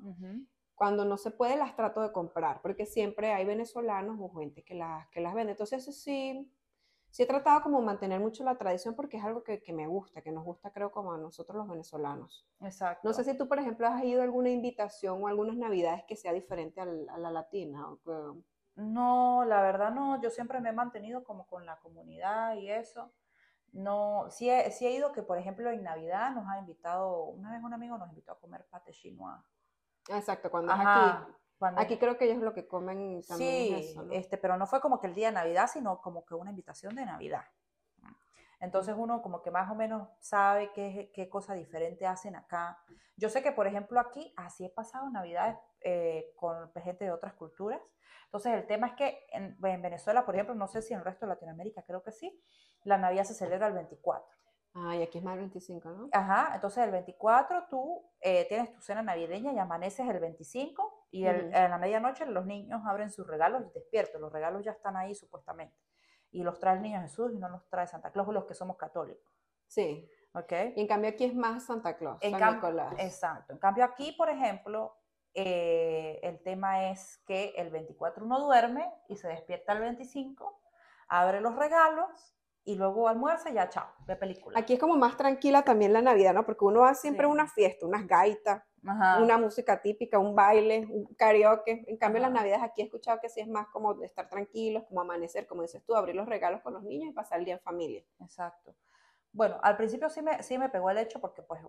Cuando 0.78 1.06
no 1.06 1.18
se 1.18 1.32
puede, 1.32 1.58
las 1.58 1.76
trato 1.76 2.02
de 2.02 2.12
comprar, 2.14 2.62
porque 2.62 2.86
siempre 2.86 3.34
hay 3.34 3.46
venezolanos 3.46 4.18
o 4.22 4.30
gente 4.40 4.64
que 4.64 4.76
las, 4.76 5.08
que 5.10 5.22
las 5.22 5.34
vende. 5.34 5.54
Entonces, 5.54 5.80
eso 5.82 5.92
sí, 5.92 6.52
sí 7.10 7.24
he 7.24 7.26
tratado 7.26 7.64
como 7.64 7.82
mantener 7.82 8.20
mucho 8.20 8.44
la 8.44 8.58
tradición 8.60 8.94
porque 8.96 9.18
es 9.18 9.24
algo 9.26 9.44
que, 9.44 9.60
que 9.60 9.74
me 9.74 9.88
gusta, 9.88 10.22
que 10.22 10.32
nos 10.32 10.46
gusta, 10.46 10.72
creo, 10.72 10.92
como 10.92 11.14
a 11.14 11.18
nosotros 11.18 11.58
los 11.58 11.68
venezolanos. 11.68 12.48
Exacto. 12.62 13.08
No 13.08 13.14
sé 13.16 13.24
si 13.24 13.36
tú, 13.36 13.48
por 13.48 13.58
ejemplo, 13.58 13.88
has 13.88 14.04
ido 14.04 14.22
a 14.22 14.26
alguna 14.26 14.52
invitación 14.52 15.24
o 15.24 15.28
algunas 15.28 15.58
navidades 15.58 16.04
que 16.08 16.16
sea 16.16 16.32
diferente 16.32 16.80
a 16.80 16.86
la 16.86 17.32
latina. 17.32 17.90
o 17.92 17.98
que- 17.98 18.44
No, 18.76 19.46
la 19.46 19.64
verdad 19.64 19.92
no, 19.92 20.22
yo 20.22 20.30
siempre 20.30 20.62
me 20.62 20.70
he 20.70 20.74
mantenido 20.74 21.24
como 21.24 21.48
con 21.48 21.66
la 21.66 21.80
comunidad 21.80 22.56
y 22.56 22.70
eso. 22.70 23.12
No, 23.72 24.30
sí 24.30 24.50
he, 24.50 24.72
sí 24.72 24.86
he 24.86 24.92
ido 24.92 25.12
que, 25.12 25.24
por 25.24 25.40
ejemplo, 25.40 25.70
en 25.72 25.84
Navidad 25.84 26.32
nos 26.36 26.48
ha 26.48 26.60
invitado, 26.60 27.24
una 27.26 27.52
vez 27.52 27.64
un 27.64 27.74
amigo 27.74 27.98
nos 27.98 28.10
invitó 28.10 28.34
a 28.34 28.40
comer 28.40 28.66
pate 28.70 28.92
chinois. 28.92 29.42
Exacto, 30.10 30.50
cuando 30.52 30.72
es 30.74 30.80
Ajá, 30.80 31.22
aquí. 31.24 31.34
cuando- 31.58 31.82
Aquí 31.82 31.98
creo 31.98 32.18
que 32.18 32.26
ellos 32.26 32.42
lo 32.44 32.54
que 32.54 32.68
comen 32.68 33.22
también 33.28 33.74
es 33.74 33.86
sí, 33.86 33.90
eso, 33.92 34.04
¿no? 34.04 34.14
este, 34.14 34.38
pero 34.38 34.58
no 34.58 34.68
fue 34.68 34.80
como 34.82 35.00
que 35.00 35.08
el 35.08 35.16
día 35.16 35.28
de 35.28 35.34
Navidad, 35.34 35.70
sino 35.72 36.02
como 36.02 36.26
que 36.26 36.36
una 36.36 36.52
invitación 36.52 36.96
de 36.96 37.06
Navidad. 37.06 37.46
Entonces 38.60 38.96
uno 38.98 39.22
como 39.22 39.42
que 39.44 39.52
más 39.52 39.70
o 39.72 39.76
menos 39.76 40.10
sabe 40.20 40.72
qué, 40.74 41.12
qué 41.14 41.30
cosa 41.30 41.54
diferente 41.54 42.08
hacen 42.08 42.36
acá. 42.36 42.80
Yo 43.16 43.30
sé 43.30 43.44
que, 43.44 43.52
por 43.52 43.68
ejemplo, 43.68 44.00
aquí 44.00 44.34
así 44.36 44.66
he 44.66 44.70
pasado 44.70 45.10
Navidades 45.10 45.58
eh, 45.82 46.34
con 46.36 46.72
gente 46.74 47.06
de 47.06 47.12
otras 47.12 47.34
culturas. 47.34 47.82
Entonces 48.26 48.54
el 48.54 48.66
tema 48.66 48.88
es 48.88 48.94
que 48.94 49.26
en, 49.32 49.58
en 49.64 49.82
Venezuela, 49.82 50.26
por 50.26 50.36
ejemplo, 50.36 50.56
no 50.56 50.68
sé 50.68 50.82
si 50.82 50.94
en 50.94 51.00
el 51.00 51.06
resto 51.06 51.26
de 51.26 51.34
Latinoamérica, 51.34 51.84
creo 51.84 52.02
que 52.02 52.12
sí, 52.12 52.44
la 52.84 52.98
Navidad 52.98 53.26
se 53.26 53.36
celebra 53.36 53.68
el 53.68 53.74
24. 53.74 54.36
Ah, 54.80 54.96
y 54.96 55.02
aquí 55.02 55.18
es 55.18 55.24
más 55.24 55.34
el 55.34 55.40
25, 55.40 55.90
¿no? 55.90 56.10
Ajá, 56.12 56.52
entonces 56.54 56.84
el 56.84 56.92
24 56.92 57.66
tú 57.70 58.04
eh, 58.22 58.46
tienes 58.48 58.72
tu 58.74 58.80
cena 58.82 59.02
navideña 59.02 59.52
y 59.52 59.58
amaneces 59.58 60.08
el 60.08 60.20
25 60.20 61.08
y 61.10 61.26
el- 61.26 61.54
en 61.54 61.72
la 61.72 61.78
medianoche 61.80 62.26
los 62.28 62.46
niños 62.46 62.82
abren 62.86 63.10
sus 63.10 63.26
regalos 63.26 63.64
y 63.66 63.74
despiertos. 63.74 64.22
Los 64.22 64.32
regalos 64.32 64.64
ya 64.64 64.72
están 64.72 64.96
ahí 64.96 65.16
supuestamente. 65.16 65.76
Y 66.32 66.44
los 66.44 66.60
trae 66.60 66.76
el 66.76 66.82
niño 66.84 67.02
Jesús 67.02 67.32
y 67.34 67.38
no 67.40 67.50
los 67.50 67.68
trae 67.70 67.88
Santa 67.88 68.12
Claus 68.12 68.28
los 68.28 68.46
que 68.46 68.54
somos 68.54 68.78
católicos. 68.78 69.34
Sí. 69.66 70.08
¿Ok? 70.34 70.52
Y 70.76 70.82
en 70.82 70.88
cambio 70.88 71.10
aquí 71.10 71.24
es 71.26 71.34
más 71.34 71.66
Santa 71.66 71.96
Claus, 71.98 72.20
En 72.22 72.38
San 72.38 72.56
Nicolás. 72.56 72.94
Exacto. 73.00 73.54
En 73.54 73.60
cambio 73.60 73.84
aquí, 73.86 74.12
por 74.12 74.30
ejemplo, 74.30 74.96
eh, 75.34 76.20
el 76.22 76.42
tema 76.44 76.92
es 76.92 77.18
que 77.26 77.54
el 77.58 77.70
24 77.72 78.26
uno 78.26 78.40
duerme 78.40 78.92
y 79.08 79.16
se 79.16 79.28
despierta 79.28 79.74
el 79.74 79.80
25, 79.80 80.62
abre 81.08 81.42
los 81.42 81.56
regalos 81.56 82.37
y 82.68 82.76
luego 82.76 83.08
almuerza 83.08 83.50
y 83.50 83.54
ya 83.54 83.70
chao, 83.70 83.88
ve 84.06 84.16
película. 84.18 84.60
Aquí 84.60 84.74
es 84.74 84.80
como 84.80 84.96
más 84.98 85.16
tranquila 85.16 85.64
también 85.64 85.94
la 85.94 86.02
Navidad, 86.02 86.34
¿no? 86.34 86.46
Porque 86.46 86.66
uno 86.66 86.82
va 86.82 86.94
siempre 86.94 87.24
a 87.26 87.30
Sí. 87.30 87.32
una 87.34 87.48
fiesta, 87.48 87.86
unas 87.86 88.06
gaitas, 88.06 88.62
Ajá. 88.86 89.24
una 89.24 89.38
música 89.38 89.82
típica, 89.82 90.20
un 90.20 90.36
baile, 90.36 90.86
un 90.90 91.06
karaoke. 91.16 91.86
En 91.88 91.98
cambio, 91.98 92.22
las 92.22 92.30
Ajá. 92.32 92.40
Navidades 92.42 92.64
aquí 92.64 92.82
he 92.82 92.86
escuchado 92.86 93.20
que 93.22 93.30
sí 93.30 93.40
es 93.40 93.48
más 93.48 93.68
como 93.70 94.04
estar 94.04 94.28
tranquilos, 94.28 94.84
como 94.88 95.00
amanecer, 95.00 95.48
como 95.48 95.62
dices 95.62 95.82
tú, 95.86 95.96
abrir 95.96 96.16
los 96.16 96.28
regalos 96.28 96.62
con 96.62 96.74
los 96.74 96.84
niños 96.84 97.10
y 97.10 97.14
pasar 97.14 97.40
el 97.40 97.46
día 97.46 97.54
en 97.56 97.62
familia. 97.62 98.04
Exacto. 98.20 98.76
Bueno, 99.32 99.58
al 99.64 99.78
principio 99.78 100.10
sí 100.10 100.22
me, 100.22 100.44
sí 100.44 100.58
me 100.58 100.68
pegó 100.70 100.90
el 100.90 100.98
hecho 100.98 101.22
porque 101.22 101.42
pues 101.44 101.62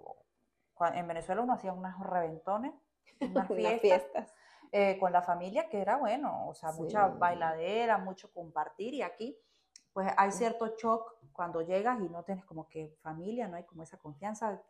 en 0.95 1.07
Venezuela 1.09 1.43
uno 1.43 1.53
hacía 1.55 1.73
unos 1.73 1.99
reventones, 2.01 2.73
unas 3.21 3.31
Unas 3.31 3.47
fiestas 3.49 3.81
fiestas. 4.03 4.35
eh, 4.73 4.99
con 4.99 5.13
la 5.13 5.23
familia 5.23 5.69
que 5.69 5.81
era 5.81 5.97
bueno, 5.97 6.49
o 6.49 6.55
sea, 6.55 6.73
mucha 6.73 7.09
Sí. 7.09 7.15
bailadera, 7.19 7.99
mucho 7.99 8.33
compartir 8.33 8.95
y 8.95 9.03
aquí 9.03 9.39
pues 9.93 10.09
hay 10.17 10.31
cierto 10.33 10.75
shock 10.77 11.17
cuando 11.33 11.63
llegas 11.63 12.01
y 12.01 12.09
no 12.09 12.25
tienes 12.25 12.45
como 12.45 12.69
que 12.69 12.97
familia, 13.01 13.47
no 13.49 13.57
hay 13.57 13.65
como 13.65 13.83
esa 13.83 13.97
confianza, 13.99 14.61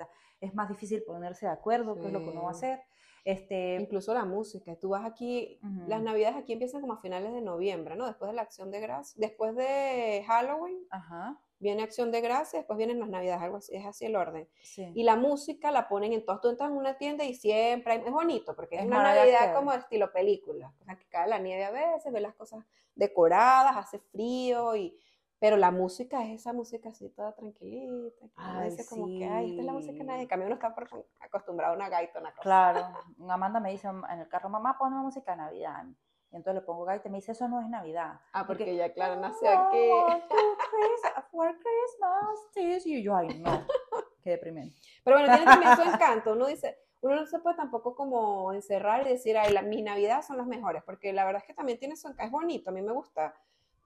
es 0.40 0.54
más 0.54 0.68
difícil 0.68 1.02
ponerse 1.02 1.46
de 1.46 1.52
acuerdo, 1.52 1.94
qué 1.98 2.06
es 2.06 2.12
lo 2.12 2.20
que 2.20 2.30
uno 2.30 2.42
va 2.42 2.50
a 2.50 2.54
Sí. 2.54 2.66
hacer. 2.66 2.82
Este, 3.25 3.76
Incluso 3.80 4.14
la 4.14 4.25
música. 4.25 4.75
Tú 4.76 4.90
vas 4.90 5.04
aquí, 5.04 5.58
Ujú. 5.62 5.88
las 5.88 6.00
Navidades 6.02 6.37
aquí 6.37 6.52
empiezan 6.54 6.80
como 6.80 6.94
a 6.94 7.00
finales 7.00 7.32
de 7.32 7.40
noviembre, 7.42 7.94
¿no? 7.96 8.06
Después 8.06 8.30
de 8.30 8.34
la 8.37 8.42
Acción 8.42 8.70
de 8.70 8.80
Gracias. 8.80 9.18
Después 9.18 9.54
de 9.54 10.25
Halloween 10.26 10.78
ajá, 10.90 11.38
viene 11.58 11.82
Acción 11.82 12.10
de 12.10 12.20
Gracias, 12.22 12.60
después 12.60 12.76
vienen 12.78 13.00
las 13.00 13.08
Navidades, 13.08 13.42
algo 13.42 13.56
así, 13.58 13.75
es 13.75 13.84
así 13.84 14.06
el 14.06 14.16
orden. 14.16 14.48
sí. 14.62 14.90
Y 14.94 15.02
la 15.02 15.16
música 15.16 15.70
la 15.70 15.88
ponen 15.88 16.12
en 16.14 16.25
todas. 16.25 16.40
Tú 16.40 16.48
entras 16.48 16.70
en 16.70 16.76
una 16.76 16.96
tienda 16.96 17.25
y 17.25 17.34
siempre 17.34 17.94
hay- 17.94 18.02
es 18.06 18.12
bonito 18.12 18.54
porque 18.54 18.76
es, 18.76 18.82
Es 18.82 18.87
una 18.87 19.02
Navidad 19.02 19.54
como 19.54 19.72
estilo 19.72 20.10
película. 20.12 20.72
O 20.80 20.84
sea, 20.84 20.96
que 20.96 21.06
cae 21.08 21.28
la 21.28 21.38
nieve 21.38 21.64
a 21.64 21.70
veces, 21.70 22.10
ves 22.12 22.22
las 22.22 22.34
cosas 22.34 22.64
decoradas, 22.94 23.76
hace 23.76 23.98
frío 23.98 24.75
y 24.76 24.96
pero 25.40 25.57
la 25.57 25.71
música 25.71 26.25
es 26.25 26.40
esa 26.40 26.52
música 26.52 26.88
así 26.88 27.09
toda 27.11 27.33
tranquilita. 27.33 28.26
que 28.26 28.33
Ay, 28.37 28.71
dice 28.71 28.87
como 28.88 29.07
que, 29.07 29.25
ay, 29.28 29.50
esta 29.50 29.61
es 29.61 29.66
la 29.66 29.73
música 29.73 30.04
nadie. 30.04 30.18
sí. 30.18 30.23
En 30.23 30.28
cambio 30.28 30.47
uno 30.47 30.54
está 30.57 30.75
acostumbrado 31.21 31.73
a 31.73 31.76
una 31.76 31.88
gaita, 31.88 32.18
una 32.18 32.30
cosa. 32.30 32.42
Claro, 32.42 32.87
Amanda 33.28 33.61
me 33.61 33.71
dice 33.71 33.88
en 33.88 34.21
el 34.21 34.28
carro, 34.28 34.49
mamá, 34.49 34.76
ponme 34.78 34.97
música 34.97 35.33
de 35.33 35.38
Navidad. 35.38 35.85
Y 36.30 36.37
entonces 36.37 36.61
le 36.61 36.66
pongo 36.66 36.85
gaita 36.85 37.09
y 37.09 37.11
me 37.11 37.18
dice, 37.18 37.33
eso 37.33 37.49
no 37.49 37.61
es 37.61 37.68
Navidad. 37.68 38.21
Ah, 38.33 38.47
porque 38.47 38.64
Porque, 38.64 38.76
ya 38.76 38.92
claro 38.92 39.14
"I 39.14 39.18
nació 39.21 39.49
aquí. 39.50 39.88
for 41.30 41.49
Christmas 41.57 42.38
this 42.54 42.85
year". 42.85 42.99
Y 42.99 43.02
yo, 43.02 43.16
ay, 43.16 43.38
no, 43.38 43.50
qué 44.23 44.30
deprimente. 44.30 44.76
Pero 45.04 45.16
bueno, 45.18 45.33
tiene 45.35 45.50
también 45.50 45.76
su 45.76 45.83
encanto. 45.95 46.33
Uno 46.33 46.47
dice, 46.47 46.78
uno 47.00 47.16
no 47.16 47.26
se 47.26 47.38
puede 47.38 47.57
tampoco 47.57 47.95
como 47.95 48.52
encerrar 48.52 49.07
y 49.07 49.11
decir, 49.11 49.38
ay, 49.38 49.52
la, 49.52 49.62
mis 49.62 49.83
navidades 49.85 50.26
son 50.26 50.37
las 50.37 50.47
mejores, 50.47 50.83
porque 50.85 51.12
la 51.12 51.25
verdad 51.25 51.40
es 51.42 51.47
que 51.47 51.54
también 51.54 51.78
tiene 51.78 51.97
su 51.97 52.09
es 52.18 52.30
bonito, 52.30 52.71
a 52.71 52.73
mí 52.73 52.83
me 52.83 52.92
gusta 52.92 53.35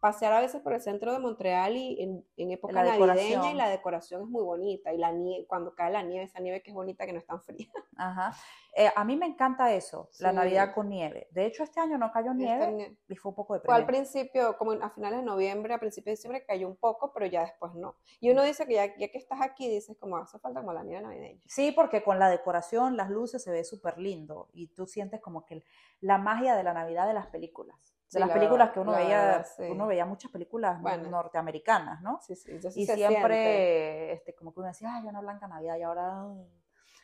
pasear 0.02 0.32
a 0.32 0.40
veces 0.40 0.60
por 0.62 0.72
el 0.72 0.80
centro 0.80 1.12
de 1.12 1.20
Montreal 1.20 1.76
y 1.76 2.02
en, 2.02 2.26
en 2.36 2.50
época 2.50 2.72
La 2.82 2.98
navideña 2.98 3.52
y 3.52 3.54
la 3.54 3.68
decoración 3.68 4.22
es 4.22 4.28
muy 4.28 4.42
bonita, 4.42 4.92
y 4.92 4.98
la 4.98 5.12
nieve, 5.12 5.46
cuando 5.46 5.76
cae 5.76 5.92
la 5.92 6.02
nieve, 6.02 6.24
esa 6.24 6.40
nieve 6.40 6.60
que 6.60 6.70
es 6.72 6.74
bonita, 6.74 7.06
que 7.06 7.12
no 7.12 7.20
es 7.20 7.24
tan 7.26 7.40
fría. 7.40 7.68
Ajá. 7.96 8.34
Eh, 8.74 8.90
a 8.96 9.04
mí 9.04 9.16
me 9.16 9.26
encanta 9.26 9.72
eso, 9.72 10.08
la. 10.18 10.32
Navidad 10.32 10.74
con 10.74 10.88
nieve. 10.88 11.28
De 11.30 11.46
hecho, 11.46 11.62
este 11.62 11.78
año 11.78 11.98
no 11.98 12.10
cayó 12.10 12.34
nieve 12.34 12.64
Esta 12.64 12.70
nie- 12.72 12.96
y 13.08 13.14
fue 13.14 13.28
un 13.30 13.36
poco 13.36 13.60
Fue 13.60 13.74
al 13.76 13.86
principio, 13.86 14.56
como 14.58 14.72
a 14.72 14.90
finales 14.90 15.20
de 15.20 15.24
noviembre, 15.24 15.72
a 15.72 15.78
principios 15.78 16.06
de 16.06 16.16
diciembre 16.16 16.44
cayó 16.44 16.66
un 16.66 16.76
poco, 16.76 17.12
pero 17.12 17.26
ya 17.26 17.42
después 17.42 17.72
no. 17.74 17.94
Y 18.18 18.30
uno 18.32 18.42
dice 18.42 18.66
que 18.66 18.74
ya, 18.74 18.96
ya 18.96 19.08
que 19.08 19.18
estás 19.18 19.40
aquí, 19.40 19.68
dices 19.68 19.96
como 20.00 20.16
hace 20.16 20.38
falta 20.40 20.60
como 20.60 20.72
la 20.72 20.82
nieve 20.82 21.02
navideña. 21.02 21.40
Sí, 21.46 21.70
porque 21.70 22.02
con 22.02 22.18
la 22.18 22.28
decoración, 22.28 22.96
las 22.96 23.08
luces 23.08 23.44
se 23.44 23.52
ve 23.52 23.62
súper 23.62 23.98
lindo 23.98 24.48
y 24.52 24.66
tú 24.74 24.86
sientes 24.86 25.20
como 25.20 25.44
que 25.46 25.62
la 26.00 26.18
magia 26.18 26.56
de 26.56 26.64
la 26.64 26.72
Navidad 26.72 27.06
de 27.06 27.14
las 27.14 27.28
películas. 27.28 27.76
De 28.12 28.18
Sí, 28.18 28.18
las 28.18 28.28
la 28.28 28.34
películas 28.34 28.68
verdad- 28.68 28.74
que 28.74 28.80
uno 28.80 28.92
veía, 28.92 29.22
verdad, 29.24 29.46
sí. 29.56 29.62
uno 29.70 29.86
veía 29.86 30.04
muchas 30.04 30.30
películas 30.30 30.80
Bueno. 30.82 31.08
norteamericanas, 31.08 32.02
¿no? 32.02 32.20
Sí, 32.20 32.36
sí, 32.36 32.52
eso 32.52 32.68
y 32.74 32.84
siempre, 32.86 34.12
este, 34.12 34.34
como 34.34 34.52
que 34.52 34.60
uno 34.60 34.68
decía, 34.68 34.94
ay, 34.96 35.06
una 35.06 35.20
blanca 35.20 35.48
Navidad 35.48 35.76
y 35.76 35.82
ahora... 35.82 36.22
ay". 36.22 36.46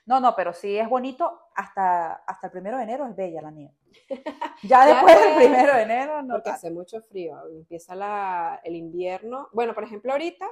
No, 0.05 0.21
no, 0.21 0.35
pero 0.37 0.53
sí 0.53 0.79
es 0.79 0.89
bonito 0.89 1.49
hasta, 1.55 2.13
hasta 2.27 2.47
el 2.49 2.51
primero 2.51 2.77
de 2.79 2.83
enero 2.85 3.07
es 3.07 3.17
bella 3.17 3.41
la 3.43 3.51
nieve. 3.51 3.75
Ya 4.65 4.87
después 4.87 5.19
del 5.19 5.37
primero 5.37 5.75
de 5.77 5.83
enero 5.83 6.23
no 6.23 6.35
Porque 6.35 6.51
hace 6.51 6.71
mucho 6.71 7.01
frío, 7.01 7.41
empieza 7.49 7.95
la, 7.95 8.61
el 8.65 8.75
invierno. 8.77 9.49
Bueno, 9.53 9.75
por 9.75 9.85
ejemplo, 9.85 10.13
ahorita 10.13 10.47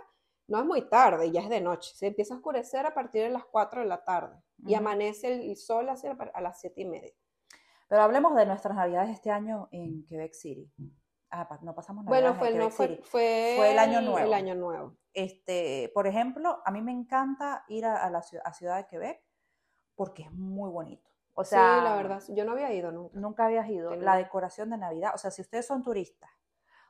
no 0.49 0.59
es 0.61 0.65
muy 0.65 0.89
tarde, 0.89 1.31
ya 1.31 1.41
es 1.43 1.49
de 1.51 1.61
noche. 1.61 1.93
Se 1.95 2.07
empieza 2.07 2.35
a 2.35 2.37
oscurecer 2.39 2.87
a 2.87 2.95
partir 2.95 3.23
de 3.23 3.31
las 3.31 3.45
4 3.45 3.81
de 3.81 3.87
la 3.89 4.05
tarde 4.05 4.37
y 4.65 4.75
amanece 4.75 5.33
el 5.33 5.57
sol 5.57 5.89
hacia 5.89 6.17
a 6.33 6.41
las 6.41 6.61
7 6.61 6.81
y 6.83 6.85
media. 6.87 7.13
Pero 7.89 8.03
hablemos 8.03 8.35
de 8.35 8.47
nuestras 8.47 8.77
navidades 8.77 9.11
este 9.11 9.31
año 9.31 9.69
en 9.71 10.05
Quebec 10.07 10.33
City. 10.33 10.73
Ah, 11.31 11.49
no 11.63 11.75
pasamos 11.75 12.05
Bueno, 12.05 12.35
navidades 12.35 12.39
fue, 12.39 12.49
en 12.51 12.59
no, 12.59 12.71
fue, 12.71 13.01
fue, 13.03 13.55
Fue 13.57 13.73
el 13.73 13.79
año 13.79 14.01
nuevo. 14.01 14.19
El 14.19 14.35
año 14.35 14.55
nuevo. 14.55 14.97
Este, 15.13 15.91
por 15.95 16.07
ejemplo, 16.07 16.61
a 16.65 16.71
mí 16.71 16.83
me 16.83 16.93
encanta 16.93 17.65
ir 17.69 17.85
a, 17.85 18.05
a 18.05 18.11
la 18.11 18.23
ciudad, 18.23 18.43
a 18.47 18.53
Ciudad 18.53 18.77
de 18.77 18.87
Quebec 18.87 19.23
porque 19.97 20.23
es 20.23 20.33
muy 20.33 20.71
bonito. 20.71 21.11
O 21.35 21.45
sea, 21.45 21.79
sí, 21.79 21.85
la 21.85 21.97
verdad, 21.97 22.23
yo 22.29 22.45
no 22.45 22.53
había 22.53 22.73
ido 22.73 22.93
nunca. 22.93 23.19
nunca 23.19 23.45
habías 23.47 23.69
ido. 23.69 23.95
La 23.97 24.17
decoración 24.17 24.71
de 24.71 24.79
Navidad, 24.79 25.13
o 25.15 25.19
sea, 25.19 25.31
si 25.31 25.43
ustedes 25.43 25.67
son 25.67 25.83
turistas 25.83 26.31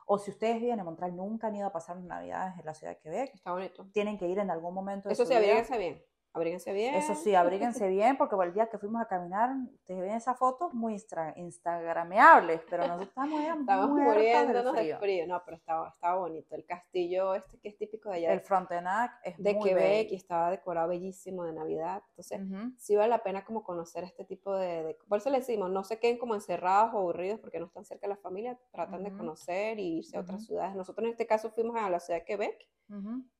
o 0.05 0.17
si 0.17 0.31
ustedes 0.31 0.61
viven 0.61 0.79
en 0.79 0.85
Montreal, 0.85 1.15
nunca 1.15 1.47
han 1.47 1.55
ido 1.55 1.67
a 1.67 1.73
pasar 1.73 1.97
Navidades 1.97 2.57
en 2.57 2.65
la 2.65 2.73
Ciudad 2.73 2.93
de 2.93 2.99
Quebec, 2.99 3.33
Está 3.33 3.51
bonito. 3.51 3.89
tienen 3.91 4.17
que 4.17 4.25
ir 4.27 4.39
en 4.39 4.49
algún 4.49 4.73
momento 4.73 5.09
de 5.09 5.13
Eso 5.13 5.25
su 5.25 5.29
sí, 5.31 5.35
abríguense 5.35 5.77
bien. 5.77 6.01
Abríguense 6.37 6.71
bien. 6.71 6.93
Eso 6.95 7.15
sí, 7.15 7.33
abríguense 7.35 7.87
bien 7.89 8.15
porque 8.17 8.35
el 8.43 8.53
día 8.53 8.67
que 8.69 8.77
fuimos 8.77 9.01
a 9.01 9.05
caminar, 9.07 9.49
ustedes 9.73 9.99
ven 10.01 10.11
esas 10.11 10.37
fotos 10.37 10.73
muy 10.73 10.93
instra- 10.93 11.33
instagrameables, 11.35 12.61
pero 12.69 12.83
nosotros 12.83 13.09
estamos, 13.09 13.41
ya 13.41 13.53
Estamos 13.55 13.89
muertas 13.89 14.15
del 14.15 14.23
muriéndonos 14.23 14.73
de 14.73 14.79
frío. 14.79 14.99
frío. 14.99 15.27
No, 15.27 15.41
pero 15.43 15.57
estaba, 15.57 15.89
estaba 15.89 16.15
bonito. 16.19 16.55
El 16.55 16.65
castillo 16.65 17.33
este 17.35 17.57
que 17.59 17.69
es 17.69 17.77
típico 17.77 18.09
de 18.09 18.17
allá 18.17 18.33
El 18.33 18.41
Frontenac 18.41 19.13
es 19.23 19.37
de 19.37 19.53
muy 19.55 19.69
Quebec 19.69 19.83
bello. 19.83 20.09
y 20.13 20.15
estaba 20.15 20.51
decorado 20.51 20.87
bellísimo 20.89 21.43
de 21.43 21.53
Navidad. 21.53 22.03
Entonces, 22.09 22.41
sí 22.77 22.95
vale 22.95 23.09
la 23.09 23.23
pena 23.23 23.43
como 23.43 23.63
conocer 23.63 24.03
este 24.03 24.23
tipo 24.25 24.55
de, 24.55 24.83
de- 24.83 24.97
Por 25.07 25.17
eso 25.17 25.29
le 25.29 25.39
decimos, 25.39 25.69
no 25.71 25.83
se 25.83 25.99
queden 25.99 26.17
como 26.17 26.35
encerrados 26.35 26.93
o 26.93 26.97
aburridos 26.99 27.39
porque 27.39 27.59
no 27.59 27.65
están 27.65 27.83
cerca 27.85 28.07
de 28.07 28.13
la 28.13 28.17
familia, 28.21 28.57
tratan 28.71 29.03
de 29.03 29.11
conocer 29.17 29.79
y 29.79 29.97
irse 29.97 30.17
a 30.17 30.21
otras 30.21 30.45
ciudades. 30.45 30.75
Nosotros 30.75 31.05
en 31.05 31.11
este 31.11 31.25
caso 31.25 31.49
fuimos 31.49 31.75
a 31.77 31.89
la 31.89 31.99
ciudad 31.99 32.19
de 32.19 32.25
Quebec 32.25 32.67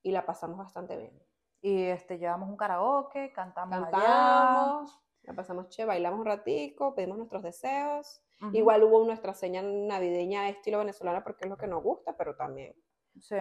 y 0.02 0.10
la 0.12 0.26
pasamos 0.26 0.58
bastante 0.58 0.96
bien. 0.96 1.12
Y 1.60 1.84
este, 1.84 2.18
llevamos 2.18 2.48
un 2.48 2.56
karaoke, 2.56 3.32
cantamos, 3.32 3.78
allá. 3.78 3.90
Cantamos, 3.90 5.00
la 5.22 5.34
pasamos 5.34 5.68
che, 5.68 5.84
bailamos 5.84 6.20
un 6.20 6.26
ratico, 6.26 6.94
pedimos 6.94 7.18
nuestros 7.18 7.42
deseos. 7.42 8.22
Igual 8.52 8.84
hubo 8.84 9.04
nuestra 9.04 9.34
seña 9.34 9.62
navideña 9.62 10.48
estilo 10.48 10.78
venezolana 10.78 11.24
porque 11.24 11.44
es 11.44 11.50
lo 11.50 11.56
que 11.56 11.66
nos 11.66 11.82
gusta, 11.82 12.16
pero 12.16 12.36
también. 12.36 12.72
Sí. 13.20 13.36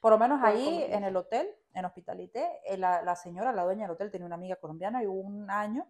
Por 0.00 0.12
lo 0.12 0.18
menos 0.18 0.40
Fue 0.40 0.50
ahí 0.50 0.84
en 0.88 1.04
el 1.04 1.16
hotel, 1.16 1.48
en 1.72 1.86
Hospitalité, 1.86 2.60
eh, 2.66 2.76
la, 2.76 3.02
la 3.02 3.16
señora, 3.16 3.52
la 3.52 3.64
dueña 3.64 3.84
del 3.84 3.92
hotel, 3.92 4.10
tenía 4.10 4.26
una 4.26 4.34
amiga 4.34 4.56
colombiana 4.56 5.02
y 5.02 5.06
hubo 5.06 5.20
un 5.20 5.50
año 5.50 5.86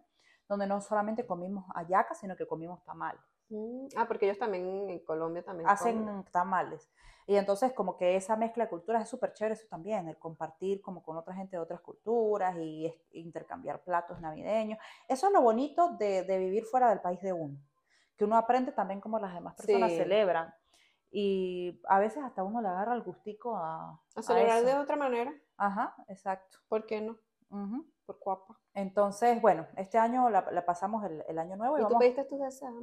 donde 0.47 0.65
no 0.65 0.79
solamente 0.79 1.25
comimos 1.25 1.65
hallaca, 1.75 2.15
sino 2.15 2.37
que 2.37 2.47
comimos 2.47 2.83
tamales. 2.85 3.21
Mm, 3.49 3.87
Ah, 3.95 4.07
porque 4.07 4.25
ellos 4.25 4.39
también 4.39 4.89
en 4.89 4.99
Colombia 5.05 5.43
también 5.43 5.69
Hacen 5.69 6.05
comen. 6.05 6.23
tamales. 6.31 6.89
Y 7.25 7.35
entonces 7.37 7.71
como 7.73 7.95
que 7.95 8.15
esa 8.17 8.35
mezcla 8.35 8.65
de 8.65 8.69
culturas 8.69 9.03
es 9.03 9.09
súper 9.09 9.31
chévere 9.33 9.53
eso 9.53 9.65
también, 9.69 10.07
el 10.09 10.17
compartir 10.17 10.81
como 10.81 11.01
con 11.03 11.15
otra 11.17 11.33
gente 11.33 11.55
de 11.55 11.61
otras 11.61 11.79
culturas 11.81 12.55
y 12.57 12.87
es- 12.87 13.01
intercambiar 13.11 13.81
platos 13.83 14.19
navideños. 14.19 14.77
Eso 15.07 15.27
es 15.27 15.33
lo 15.33 15.41
bonito 15.41 15.95
de, 15.97 16.23
de 16.23 16.37
vivir 16.37 16.65
fuera 16.65 16.89
del 16.89 16.99
país 16.99 17.21
de 17.21 17.31
uno, 17.31 17.57
que 18.17 18.25
uno 18.25 18.35
aprende 18.37 18.71
también 18.73 18.99
cómo 18.99 19.19
las 19.19 19.33
demás 19.33 19.55
personas 19.55 19.91
Sí. 19.91 19.97
celebran. 19.97 20.53
Y 21.11 21.79
a 21.87 21.99
veces 21.99 22.23
hasta 22.23 22.43
uno 22.43 22.59
le 22.61 22.67
agarra 22.67 22.95
el 22.95 23.03
gustico 23.03 23.55
a, 23.55 24.01
A 24.15 24.21
celebrar 24.21 24.57
eso. 24.57 24.67
de 24.67 24.73
otra 24.79 24.95
manera, 24.97 25.31
Ajá, 25.57 25.95
exacto. 26.07 26.57
¿por 26.67 26.85
qué 26.85 26.99
no? 27.01 27.17
Ujú. 27.51 27.85
Por 28.05 28.19
guapa. 28.19 28.59
Entonces, 28.73 29.39
bueno, 29.41 29.67
este 29.77 29.97
año 29.99 30.29
la, 30.29 30.41
la 30.51 30.65
pasamos 30.65 31.05
el, 31.05 31.23
el 31.27 31.37
año 31.39 31.55
nuevo 31.55 31.77
y, 31.77 31.81
¿Y 31.81 31.83
tú 31.83 31.89
vamos, 31.89 31.99
pediste 31.99 32.25
tus 32.25 32.39
deseos? 32.41 32.73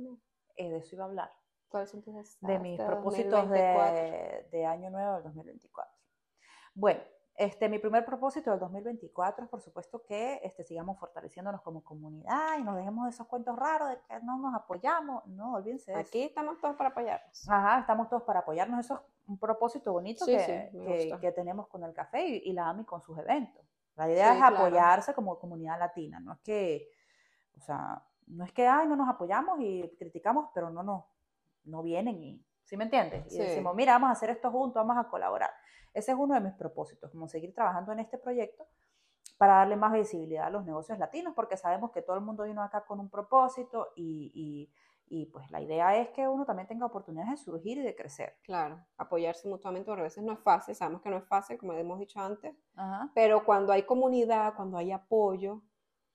Eh, 0.61 0.71
de 0.71 0.79
eso 0.79 0.95
iba 0.97 1.05
a 1.05 1.09
hablar, 1.09 1.33
¿Cuáles 1.69 1.91
son 1.91 2.03
tus 2.03 2.39
de 2.41 2.59
mis 2.59 2.81
este 2.81 2.87
propósitos 2.87 3.31
2024? 3.31 3.95
de, 3.95 4.49
de 4.51 4.67
año 4.67 4.91
nuevo 4.91 5.15
del 5.15 5.23
2024. 5.25 5.93
Bueno, 6.75 7.01
este, 7.37 7.69
mi 7.69 7.79
primer 7.79 8.05
propósito 8.05 8.51
del 8.51 8.59
2024 8.61 9.45
es, 9.45 9.51
por 9.51 9.61
supuesto, 9.63 10.03
que 10.05 10.41
este, 10.43 10.63
sigamos 10.65 10.99
fortaleciéndonos 10.99 11.63
como 11.63 11.83
comunidad 11.83 12.59
y 12.59 12.63
nos 12.65 12.77
dejemos 12.77 13.05
de 13.05 13.11
esos 13.11 13.27
cuentos 13.29 13.57
raros 13.57 13.89
de 13.89 13.99
que 14.03 14.21
no 14.25 14.37
nos 14.39 14.55
apoyamos. 14.55 15.25
No, 15.27 15.55
olvídense 15.55 15.93
de 15.93 16.01
eso. 16.01 16.09
Aquí 16.09 16.23
estamos 16.25 16.59
todos 16.61 16.77
para 16.77 16.91
apoyarnos. 16.91 17.49
Ajá, 17.49 17.81
estamos 17.81 18.09
todos 18.09 18.25
para 18.25 18.41
apoyarnos. 18.41 18.81
Eso 18.81 18.95
es 18.97 19.01
un 19.29 19.39
propósito 19.39 19.93
bonito 19.93 20.25
Sí, 20.25 20.33
que, 20.37 20.71
sí, 20.73 21.13
que- 21.21 21.33
tenemos 21.33 21.69
con 21.69 21.83
el 21.85 21.95
café 21.95 22.27
y, 22.27 22.43
y 22.51 22.53
la 22.53 22.69
AMI 22.69 22.85
con 22.85 23.01
sus 23.01 23.17
eventos. 23.17 23.65
La 23.95 24.09
idea 24.11 24.27
Sí, 24.33 24.33
es 24.33 24.39
claro. 24.39 24.57
apoyarse 24.57 25.15
como 25.15 25.39
comunidad 25.39 25.79
latina, 25.79 26.21
no 26.21 26.33
es 26.35 26.41
que, 26.41 26.89
o 27.57 27.61
sea, 27.61 28.03
no 28.31 28.45
es 28.45 28.53
que, 28.53 28.67
ay, 28.67 28.87
no 28.89 28.97
nos 28.97 29.09
apoyamos 29.09 29.59
y 29.61 29.95
criticamos, 29.99 30.51
pero 30.55 30.71
no, 30.71 30.83
no, 30.83 31.09
no 31.65 31.83
vienen 31.83 32.23
y, 32.23 32.45
¿sí 32.65 32.77
me 32.77 32.85
entiendes? 32.85 33.25
Y 33.33 33.39
Sí. 33.39 33.43
decimos, 33.45 33.75
mira, 33.75 33.95
vamos 33.95 34.11
a 34.11 34.13
hacer 34.13 34.31
esto 34.31 34.51
juntos, 34.51 34.75
vamos 34.87 35.05
a 35.05 35.09
colaborar. 35.09 35.51
Ese 35.95 36.13
es 36.13 36.19
uno 36.19 36.35
de 36.35 36.41
mis 36.41 36.55
propósitos, 36.55 37.11
como 37.11 37.29
seguir 37.29 37.55
trabajando 37.55 37.93
en 37.93 38.01
este 38.01 38.19
proyecto 38.19 38.67
para 39.39 39.55
darle 39.55 39.77
más 39.77 39.93
visibilidad 39.93 40.47
a 40.47 40.51
los 40.51 40.65
negocios 40.65 40.99
latinos, 40.99 41.35
porque 41.35 41.57
sabemos 41.57 41.91
que 41.93 42.03
todo 42.03 42.17
el 42.17 42.23
mundo 42.23 42.45
vino 42.45 42.63
acá 42.63 42.85
con 42.85 43.01
un 43.01 43.11
propósito 43.11 43.89
y, 43.97 44.31
y- 44.35 44.73
y, 45.13 45.27
pues 45.27 45.51
la 45.51 45.61
idea 45.61 45.97
es 45.97 46.11
que 46.11 46.29
uno 46.29 46.45
también 46.45 46.69
tenga 46.69 46.87
oportunidades 46.87 47.33
de 47.33 47.37
surgir 47.39 47.79
y 47.79 47.83
de 47.83 47.97
crecer. 47.97 48.37
Claro, 48.43 48.85
apoyarse 48.99 49.49
mutuamente, 49.49 49.87
porque 49.87 50.03
a 50.03 50.05
veces 50.05 50.23
no 50.25 50.33
es 50.33 50.41
fácil, 50.41 50.75
sabemos 50.75 51.03
que 51.03 51.11
no 51.11 51.17
es 51.19 51.25
fácil, 51.27 51.59
como 51.59 51.73
hemos 51.73 51.99
dicho 51.99 52.21
antes, 52.21 52.55
Ajá, 52.77 53.11
pero 53.15 53.45
cuando 53.45 53.73
hay 53.73 53.85
comunidad, 53.85 54.55
cuando 54.57 54.79
hay 54.79 54.93
apoyo, 54.93 55.63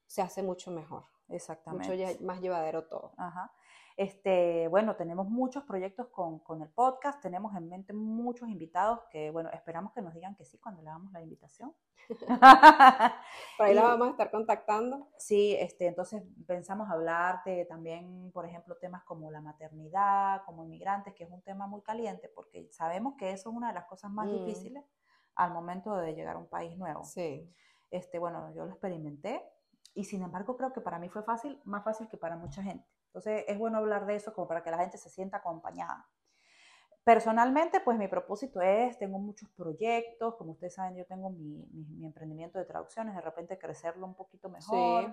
se 0.08 0.22
hace 0.22 0.44
mucho 0.44 0.72
mejor, 0.72 1.06
exactamente. 1.30 1.90
mucho 2.14 2.24
más 2.24 2.42
llevadero 2.42 2.86
todo. 2.86 3.14
Ajá. 3.18 3.52
Este, 3.98 4.68
bueno, 4.68 4.98
tenemos 4.98 5.30
muchos 5.30 5.64
proyectos 5.64 6.08
con, 6.08 6.40
con 6.40 6.62
el 6.62 6.68
podcast, 6.70 7.22
tenemos 7.22 7.56
en 7.56 7.70
mente 7.70 7.94
muchos 7.94 8.50
invitados 8.50 9.00
que, 9.10 9.32
bueno, 9.32 9.50
esperamos 9.54 9.94
que 9.94 10.02
nos 10.02 10.14
digan 10.14 10.36
que 10.36 10.44
sí 10.44 10.58
cuando 10.58 10.82
le 10.82 10.90
damos 10.90 11.14
la 11.14 11.22
invitación. 11.22 11.74
Por 13.58 13.66
ahí 13.66 13.74
la 13.74 13.84
vamos 13.84 14.10
a 14.10 14.12
estar 14.12 14.32
contactando. 14.32 15.08
Sí, 15.18 15.56
este, 15.58 15.88
entonces 15.88 16.24
pensamos 16.46 16.90
hablar 16.90 17.42
de 17.46 17.64
también, 17.66 18.32
por 18.34 18.46
ejemplo, 18.46 18.76
temas 18.78 19.04
como 19.06 19.32
la 19.32 19.40
maternidad, 19.42 20.42
como 20.46 20.66
inmigrantes, 20.66 21.14
que 21.14 21.24
es 21.24 21.32
un 21.32 21.42
tema 21.42 21.66
muy 21.66 21.82
caliente, 21.82 22.30
porque 22.36 22.68
sabemos 22.72 23.16
que 23.18 23.32
eso 23.32 23.50
es 23.50 23.56
una 23.56 23.70
de 23.70 23.76
las 23.76 23.86
cosas 23.86 24.12
más 24.12 24.28
Mm. 24.28 24.32
difíciles 24.32 24.84
al 25.36 25.52
momento 25.52 25.96
de 25.96 26.14
llegar 26.16 26.36
a 26.36 26.40
un 26.40 26.48
país 26.48 26.78
nuevo. 26.78 27.04
Sí, 27.06 27.50
Este, 27.92 28.20
bueno, 28.20 28.54
yo 28.54 28.66
lo 28.66 28.72
experimenté 28.72 29.42
y 29.96 30.04
sin 30.04 30.22
embargo 30.22 30.56
creo 30.58 30.72
que 30.74 30.82
para 30.82 31.00
mí 31.00 31.10
fue 31.10 31.24
fácil, 31.24 31.60
más 31.64 31.84
fácil 31.84 32.08
que 32.08 32.18
para 32.18 32.36
mucha 32.36 32.62
gente. 32.62 32.88
Entonces 33.08 33.46
es 33.48 33.58
bueno 33.58 33.80
hablar 33.80 34.06
de 34.06 34.16
eso 34.16 34.34
como 34.34 34.48
para 34.48 34.62
que 34.62 34.70
la 34.70 34.78
gente 34.78 34.98
se 35.00 35.10
sienta 35.10 35.38
acompañada. 35.38 36.08
Personalmente, 37.04 37.82
pues 37.82 37.98
mi 38.00 38.08
propósito 38.08 38.62
es, 38.62 38.98
tengo 38.98 39.20
muchos 39.20 39.48
proyectos, 39.52 40.36
como 40.36 40.54
ustedes 40.54 40.74
saben, 40.74 40.96
yo 40.98 41.06
tengo 41.06 41.30
mi, 41.30 41.68
mi- 41.72 41.86
mi 41.98 42.06
emprendimiento 42.08 42.58
de 42.58 42.66
traducciones, 42.66 43.14
de 43.16 43.22
repente 43.22 43.60
crecerlo 43.60 44.08
un 44.08 44.16
poquito 44.16 44.50
mejor. 44.50 45.04
Sí. 45.06 45.12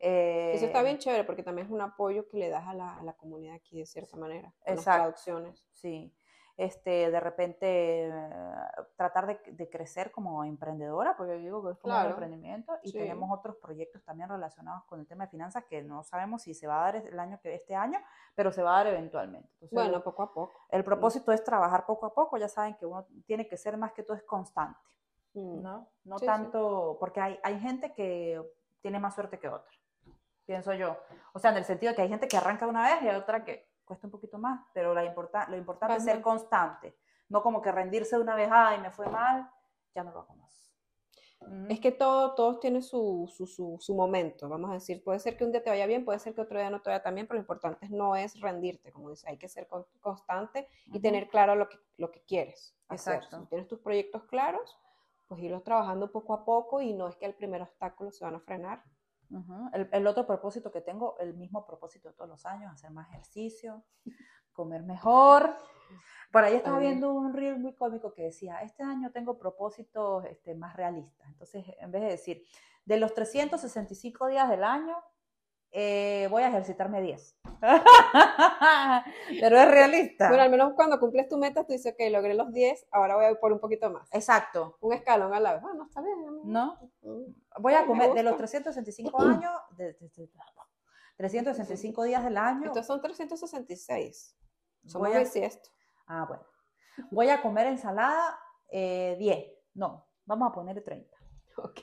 Eh, 0.00 0.52
eso 0.54 0.64
está 0.66 0.82
bien 0.82 0.98
chévere 0.98 1.24
porque 1.24 1.42
también 1.42 1.66
es 1.66 1.72
un 1.72 1.82
apoyo 1.82 2.26
que 2.28 2.38
le 2.38 2.48
das 2.48 2.66
a 2.66 2.72
la, 2.74 2.96
a 2.96 3.02
la 3.02 3.12
comunidad 3.12 3.54
aquí 3.56 3.78
de 3.78 3.86
cierta 3.86 4.16
manera, 4.16 4.52
con 4.64 4.74
las 4.76 4.78
Exacto. 4.78 5.00
traducciones. 5.02 5.68
Sí, 5.72 6.14
este, 6.56 7.10
de 7.10 7.18
repente 7.20 8.08
eh, 8.08 8.12
tratar 8.96 9.26
de, 9.26 9.40
de 9.52 9.68
crecer 9.68 10.12
como 10.12 10.44
emprendedora, 10.44 11.16
porque 11.16 11.32
yo 11.32 11.38
digo 11.44 11.64
que 11.64 11.72
es 11.72 11.78
como 11.78 11.94
un 11.98 12.06
emprendimiento, 12.10 12.72
y 12.82 12.92
Sí. 12.92 12.98
tenemos 12.98 13.28
otros 13.36 13.56
proyectos 13.56 14.04
también 14.04 14.28
relacionados 14.28 14.84
con 14.84 15.00
el 15.00 15.06
tema 15.06 15.24
de 15.24 15.30
finanzas 15.30 15.64
que 15.64 15.82
no 15.82 16.04
sabemos 16.04 16.42
si 16.42 16.54
se 16.54 16.66
va 16.68 16.80
a 16.80 16.92
dar 16.92 16.96
el 17.06 17.18
año 17.18 17.40
que 17.42 17.54
este 17.54 17.74
año, 17.74 17.98
pero 18.36 18.52
se 18.52 18.62
va 18.62 18.74
a 18.74 18.84
dar 18.84 18.86
eventualmente. 18.94 19.48
Entonces, 19.54 19.74
Bueno, 19.74 20.02
poco 20.04 20.22
a 20.22 20.32
poco. 20.32 20.52
el 20.70 20.84
propósito 20.84 21.32
es 21.32 21.42
trabajar 21.42 21.86
poco 21.86 22.06
a 22.06 22.14
poco, 22.14 22.36
ya 22.38 22.48
saben 22.48 22.74
que 22.76 22.86
uno 22.86 23.04
tiene 23.26 23.48
que 23.48 23.56
ser 23.56 23.76
más 23.76 23.92
que 23.92 24.02
todo 24.04 24.16
es 24.16 24.22
constante, 24.22 24.78
Mm. 25.34 25.62
¿no? 25.62 25.88
No 26.04 26.18
Sí, 26.20 26.26
tanto, 26.26 26.96
porque 27.00 27.20
hay, 27.20 27.40
hay 27.42 27.58
gente 27.58 27.92
que 27.92 28.40
tiene 28.80 29.00
más 29.00 29.14
suerte 29.16 29.38
que 29.40 29.48
otra. 29.48 29.72
pienso 30.46 30.72
yo. 30.74 30.96
O 31.32 31.38
sea, 31.38 31.50
en 31.52 31.56
el 31.56 31.64
sentido 31.64 31.90
de 31.90 31.96
que 31.96 32.02
hay 32.02 32.08
gente 32.10 32.28
que 32.28 32.36
arranca 32.36 32.66
una 32.66 32.82
vez 32.84 33.02
y 33.02 33.08
hay 33.08 33.16
otra 33.16 33.44
que 33.44 33.66
cuesta 33.84 34.06
un 34.06 34.10
poquito 34.10 34.38
más, 34.38 34.66
pero 34.72 34.94
la 34.94 35.04
importa, 35.04 35.48
lo 35.48 35.56
importante 35.56 35.96
es 35.96 36.04
ser 36.04 36.20
constante, 36.20 36.96
no 37.28 37.42
como 37.42 37.60
que 37.60 37.72
rendirse 37.72 38.16
de 38.16 38.22
una 38.22 38.34
vez, 38.34 38.48
ay, 38.52 38.80
me 38.80 38.90
fue 38.90 39.08
mal, 39.08 39.50
ya 39.94 40.02
no 40.02 40.12
lo 40.12 40.20
hago 40.20 40.34
más. 40.34 40.44
Es 41.68 41.80
que 41.80 41.92
todo, 41.92 42.34
todos 42.34 42.60
tienen 42.60 42.82
su, 42.82 43.30
su, 43.30 43.46
su, 43.46 43.76
su, 43.78 43.94
momento, 43.94 44.48
vamos 44.48 44.70
a 44.70 44.74
decir. 44.74 45.04
Puede 45.04 45.18
ser 45.18 45.36
que 45.36 45.44
un 45.44 45.52
día 45.52 45.62
te 45.62 45.68
vaya 45.68 45.86
bien, 45.86 46.04
puede 46.04 46.18
ser 46.18 46.34
que 46.34 46.40
otro 46.40 46.58
día 46.58 46.70
no 46.70 46.80
te 46.80 46.88
vaya 46.90 47.02
tan 47.02 47.14
bien, 47.14 47.26
pero 47.26 47.36
lo 47.36 47.42
importante 47.42 47.86
no 47.90 48.16
es 48.16 48.40
rendirte, 48.40 48.92
como 48.92 49.10
dice, 49.10 49.28
hay 49.28 49.36
que 49.36 49.48
ser 49.48 49.68
constante 50.00 50.68
y 50.86 51.00
tener 51.00 51.28
claro 51.28 51.54
lo 51.54 51.68
que, 51.68 51.76
lo 51.98 52.10
que 52.10 52.22
quieres. 52.22 52.74
Exacto. 52.90 53.40
Si 53.40 53.46
tienes 53.46 53.68
tus 53.68 53.80
proyectos 53.80 54.24
claros, 54.24 54.78
pues 55.26 55.42
irlos 55.42 55.64
trabajando 55.64 56.10
poco 56.10 56.34
a 56.34 56.44
poco 56.44 56.80
y 56.80 56.92
no 56.94 57.08
es 57.08 57.16
que 57.16 57.26
el 57.26 57.34
primer 57.34 57.62
obstáculo 57.62 58.10
se 58.10 58.24
van 58.24 58.36
a 58.36 58.40
frenar. 58.40 58.82
El, 59.72 59.88
el, 59.92 60.06
otro 60.06 60.26
propósito 60.26 60.70
que 60.70 60.80
tengo, 60.80 61.18
el 61.18 61.34
mismo 61.34 61.66
propósito 61.66 62.08
de 62.08 62.14
todos 62.14 62.30
los 62.30 62.46
años, 62.46 62.72
hacer 62.72 62.90
más 62.90 63.08
ejercicio, 63.10 63.84
comer 64.52 64.82
mejor. 64.82 65.54
Por 66.32 66.42
ahí 66.42 66.56
estaba 66.56 66.78
viendo 66.78 67.12
un 67.12 67.32
reel 67.32 67.58
muy 67.58 67.74
cómico 67.74 68.12
que 68.12 68.22
decía, 68.22 68.58
este 68.62 68.82
año 68.82 69.12
tengo 69.12 69.38
propósitos 69.38 70.24
este, 70.24 70.54
más 70.54 70.74
realistas. 70.74 71.28
Entonces, 71.28 71.64
en 71.78 71.90
vez 71.90 72.02
de 72.02 72.08
decir, 72.08 72.42
de 72.84 72.98
los 72.98 73.14
365 73.14 74.26
días 74.26 74.48
del 74.48 74.64
año, 74.64 74.96
eh, 75.76 76.28
voy 76.30 76.44
a 76.44 76.48
ejercitarme 76.48 77.02
10. 77.02 77.36
Pero 79.40 79.58
es 79.58 79.68
realista. 79.68 80.28
Bueno, 80.28 80.44
al 80.44 80.50
menos 80.50 80.74
cuando 80.74 81.00
cumples 81.00 81.28
tu 81.28 81.36
meta, 81.36 81.64
tú 81.64 81.72
dices, 81.72 81.94
ok, 81.94 82.12
logré 82.12 82.34
los 82.34 82.52
10, 82.52 82.86
ahora 82.92 83.16
voy 83.16 83.24
a 83.24 83.32
ir 83.32 83.40
por 83.40 83.52
un 83.52 83.58
poquito 83.58 83.90
más. 83.90 84.08
Exacto. 84.12 84.78
Un 84.80 84.92
escalón 84.92 85.34
a 85.34 85.40
la 85.40 85.54
vez. 85.54 85.62
Bueno, 85.62 85.86
está 85.88 86.00
bien. 86.00 86.16
No. 86.44 86.78
Mm. 87.02 87.24
Voy 87.58 87.74
a 87.74 87.86
comer 87.86 88.12
de 88.14 88.22
los 88.22 88.36
365 88.36 89.20
años, 89.20 89.50
de, 89.76 89.94
365 91.16 92.04
días 92.04 92.22
del 92.22 92.38
año. 92.38 92.66
Estos 92.66 92.86
son 92.86 93.00
366. 93.02 94.36
Somos 94.86 95.08
voy 95.08 95.16
a, 95.16 95.22
esto. 95.22 95.70
Ah, 96.06 96.24
bueno. 96.28 96.44
Voy 97.10 97.30
a 97.30 97.42
comer 97.42 97.66
ensalada 97.66 98.38
10. 98.70 99.20
Eh, 99.20 99.60
no, 99.74 100.06
vamos 100.24 100.50
a 100.50 100.52
poner 100.52 100.84
30. 100.84 101.16
Ok. 101.56 101.80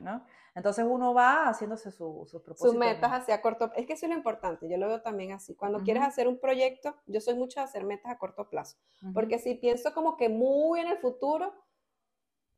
¿No? 0.00 0.24
Entonces 0.54 0.84
uno 0.88 1.14
va 1.14 1.48
haciéndose 1.48 1.90
sus 1.90 2.30
propósitos. 2.30 2.58
Sus 2.58 2.74
metas 2.76 3.10
hacia 3.10 3.40
corto 3.40 3.72
Es 3.74 3.86
que 3.86 3.94
eso 3.94 4.06
es 4.06 4.10
lo 4.10 4.16
importante, 4.16 4.68
yo 4.68 4.76
lo 4.76 4.86
veo 4.86 5.00
también 5.00 5.32
así. 5.32 5.54
Cuando 5.54 5.80
quieres 5.80 6.02
hacer 6.02 6.28
un 6.28 6.38
proyecto, 6.38 6.94
yo 7.06 7.20
soy 7.20 7.34
mucho 7.34 7.60
de 7.60 7.64
hacer 7.64 7.84
metas 7.84 8.12
a 8.12 8.18
corto 8.18 8.48
plazo. 8.48 8.76
Porque 9.14 9.38
si 9.38 9.54
pienso 9.54 9.94
como 9.94 10.16
que 10.16 10.28
muy 10.28 10.80
en 10.80 10.88
el 10.88 10.98
futuro, 10.98 11.54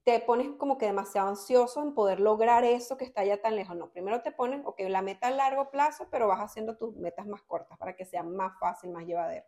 te 0.03 0.21
pones 0.21 0.49
como 0.59 0.77
que 0.77 0.87
demasiado 0.87 1.29
ansioso 1.29 1.83
en 1.83 1.95
poder 1.95 2.21
lograr 2.21 2.65
eso 2.65 2.97
que 2.97 3.05
está 3.05 3.25
ya 3.25 3.41
tan 3.41 3.57
lejos. 3.57 3.77
No, 3.77 3.91
primero 3.91 4.23
te 4.23 4.33
pones, 4.33 4.61
ok, 4.65 4.81
la 4.89 5.01
meta 5.01 5.29
a 5.29 5.31
largo 5.31 5.71
plazo, 5.71 6.09
pero 6.11 6.29
vas 6.29 6.41
haciendo 6.41 6.77
tus 6.77 6.95
metas 6.97 7.27
más 7.27 7.43
cortas 7.43 7.79
para 7.79 7.97
que 7.97 8.05
sea 8.05 8.23
más 8.23 8.59
fácil, 8.59 8.91
más 8.91 9.07
llevadero. 9.07 9.47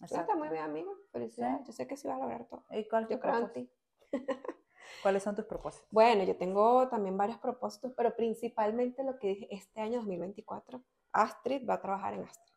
Está 0.00 0.34
muy 0.34 0.48
bien, 0.48 0.62
amigo. 0.62 0.96
Felicidades. 1.10 1.66
Yo 1.66 1.72
sé 1.72 1.86
que 1.86 1.96
sí 1.96 2.08
vas 2.08 2.16
a 2.16 2.22
lograr 2.22 2.46
todo. 2.46 2.64
¿Y 2.70 2.88
cuál 2.88 3.06
yo 3.08 3.20
creo 3.20 3.38
en 3.38 3.52
ti. 3.52 3.70
¿Cuáles 5.02 5.22
son 5.22 5.34
tus 5.34 5.44
propósitos? 5.44 5.88
Bueno, 5.90 6.24
yo 6.24 6.36
tengo 6.36 6.88
también 6.88 7.16
varios 7.16 7.38
propósitos, 7.38 7.92
pero 7.96 8.14
principalmente 8.14 9.02
lo 9.04 9.18
que 9.18 9.28
dije, 9.28 9.48
este 9.50 9.80
año 9.80 9.98
2024, 9.98 10.82
Astrid 11.12 11.68
va 11.68 11.74
a 11.74 11.80
trabajar 11.80 12.14
en 12.14 12.24
Astrid. 12.24 12.52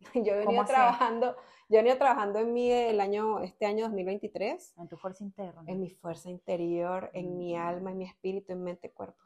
Yo 0.26 0.34
he 0.34 0.38
venido 0.38 0.64
trabajando, 0.64 1.36
yo 1.68 1.78
he 1.78 1.82
venido 1.82 1.98
trabajando 1.98 2.38
en 2.38 2.54
mí 2.54 2.72
el 2.72 3.00
año, 3.00 3.40
este 3.40 3.66
año 3.66 3.84
2023. 3.84 4.74
En 4.78 4.88
tu 4.88 4.96
fuerza 4.96 5.22
interna. 5.22 5.62
En 5.66 5.78
mi 5.78 5.90
fuerza 5.90 6.30
interior, 6.30 7.10
en 7.12 7.36
mi 7.36 7.54
mm. 7.54 7.60
alma, 7.60 7.90
en 7.90 7.98
mi 7.98 8.04
espíritu, 8.06 8.52
en 8.52 8.62
mente, 8.62 8.90
cuerpo. 8.90 9.22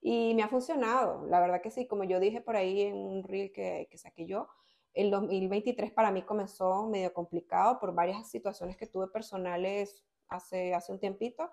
Y 0.00 0.32
me 0.34 0.44
ha 0.44 0.48
funcionado, 0.48 1.26
la 1.26 1.40
verdad 1.40 1.60
que 1.60 1.72
sí, 1.72 1.88
como 1.88 2.04
yo 2.04 2.20
dije 2.20 2.40
por 2.40 2.54
ahí 2.54 2.82
en 2.82 2.94
un 2.96 3.24
reel 3.24 3.50
que, 3.50 3.88
que 3.90 3.98
saqué 3.98 4.26
yo, 4.26 4.48
el 4.94 5.10
2023 5.10 5.92
para 5.92 6.10
mí 6.10 6.22
comenzó 6.22 6.86
medio 6.88 7.12
complicado 7.12 7.78
por 7.78 7.94
varias 7.94 8.30
situaciones 8.30 8.76
que 8.76 8.86
tuve 8.86 9.08
personales 9.08 10.04
hace, 10.28 10.74
hace 10.74 10.92
un 10.92 10.98
tiempito. 10.98 11.50